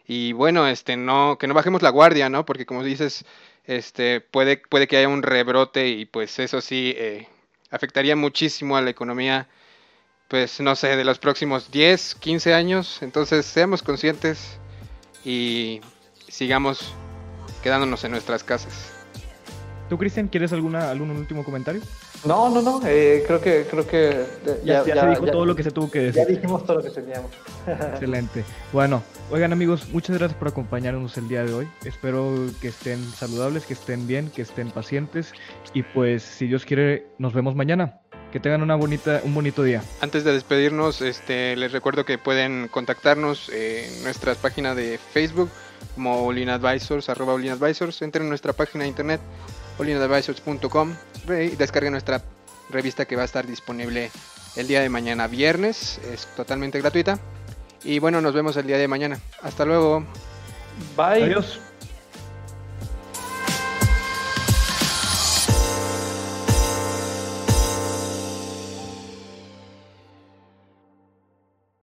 Y 0.06 0.32
bueno, 0.34 0.68
este, 0.68 0.98
no, 0.98 1.38
que 1.38 1.46
no 1.46 1.54
bajemos 1.54 1.80
la 1.80 1.90
guardia, 1.90 2.28
¿no? 2.28 2.44
Porque 2.44 2.66
como 2.66 2.84
dices, 2.84 3.24
este, 3.64 4.20
puede, 4.20 4.58
puede 4.58 4.86
que 4.86 4.98
haya 4.98 5.08
un 5.08 5.22
rebrote 5.22 5.88
y 5.88 6.04
pues 6.06 6.38
eso 6.38 6.60
sí 6.60 6.94
eh, 6.96 7.28
afectaría 7.70 8.16
muchísimo 8.16 8.76
a 8.76 8.82
la 8.82 8.90
economía 8.90 9.48
pues 10.32 10.60
no 10.60 10.74
sé, 10.76 10.96
de 10.96 11.04
los 11.04 11.18
próximos 11.18 11.70
10, 11.70 12.14
15 12.14 12.54
años. 12.54 13.02
Entonces 13.02 13.44
seamos 13.44 13.82
conscientes 13.82 14.58
y 15.26 15.82
sigamos 16.26 16.94
quedándonos 17.62 18.02
en 18.04 18.12
nuestras 18.12 18.42
casas. 18.42 18.94
¿Tú, 19.90 19.98
Cristian, 19.98 20.28
quieres 20.28 20.54
alguna, 20.54 20.90
algún 20.90 21.10
último 21.10 21.44
comentario? 21.44 21.82
No, 22.24 22.48
no, 22.48 22.62
no, 22.62 22.80
eh, 22.86 23.24
creo 23.26 23.42
que, 23.42 23.66
creo 23.70 23.86
que 23.86 24.24
ya, 24.64 24.82
se 24.82 25.06
dijo 25.06 25.26
todo 25.26 25.44
lo 25.44 25.54
que 25.54 25.64
se 25.64 25.70
tuvo 25.70 25.90
que 25.90 25.98
decir. 25.98 26.22
Ya 26.22 26.26
dijimos 26.26 26.64
todo 26.64 26.78
lo 26.78 26.82
que 26.82 26.88
teníamos. 26.88 27.30
Excelente. 27.92 28.42
Bueno, 28.72 29.02
oigan 29.30 29.52
amigos, 29.52 29.86
muchas 29.90 30.16
gracias 30.16 30.38
por 30.38 30.48
acompañarnos 30.48 31.18
el 31.18 31.28
día 31.28 31.44
de 31.44 31.52
hoy. 31.52 31.68
Espero 31.84 32.34
que 32.62 32.68
estén 32.68 33.04
saludables, 33.12 33.66
que 33.66 33.74
estén 33.74 34.06
bien, 34.06 34.30
que 34.30 34.40
estén 34.40 34.70
pacientes 34.70 35.34
y 35.74 35.82
pues 35.82 36.22
si 36.22 36.46
Dios 36.46 36.64
quiere, 36.64 37.08
nos 37.18 37.34
vemos 37.34 37.54
mañana. 37.54 38.01
Que 38.32 38.40
tengan 38.40 38.62
una 38.62 38.76
bonita, 38.76 39.20
un 39.24 39.34
bonito 39.34 39.62
día. 39.62 39.82
Antes 40.00 40.24
de 40.24 40.32
despedirnos, 40.32 41.02
este, 41.02 41.54
les 41.54 41.70
recuerdo 41.70 42.06
que 42.06 42.16
pueden 42.16 42.68
contactarnos 42.68 43.50
en 43.50 44.02
nuestra 44.02 44.34
página 44.34 44.74
de 44.74 44.98
Facebook 44.98 45.50
como 45.94 46.24
Olin 46.24 46.48
Advisors, 46.48 47.10
arroba 47.10 47.34
Advisors. 47.34 48.00
Entren 48.00 48.24
en 48.24 48.28
nuestra 48.30 48.54
página 48.54 48.84
de 48.84 48.88
internet 48.88 49.20
olinadvisors.com 49.78 50.94
y 51.28 51.56
descarguen 51.56 51.92
nuestra 51.92 52.22
revista 52.70 53.04
que 53.04 53.16
va 53.16 53.22
a 53.22 53.26
estar 53.26 53.46
disponible 53.46 54.10
el 54.56 54.66
día 54.66 54.80
de 54.80 54.88
mañana 54.88 55.26
viernes. 55.26 56.00
Es 56.12 56.26
totalmente 56.34 56.80
gratuita. 56.80 57.18
Y 57.84 57.98
bueno, 57.98 58.20
nos 58.20 58.32
vemos 58.32 58.56
el 58.56 58.66
día 58.66 58.78
de 58.78 58.88
mañana. 58.88 59.18
Hasta 59.42 59.64
luego. 59.64 60.06
Bye. 60.96 61.24
Adiós. 61.24 61.60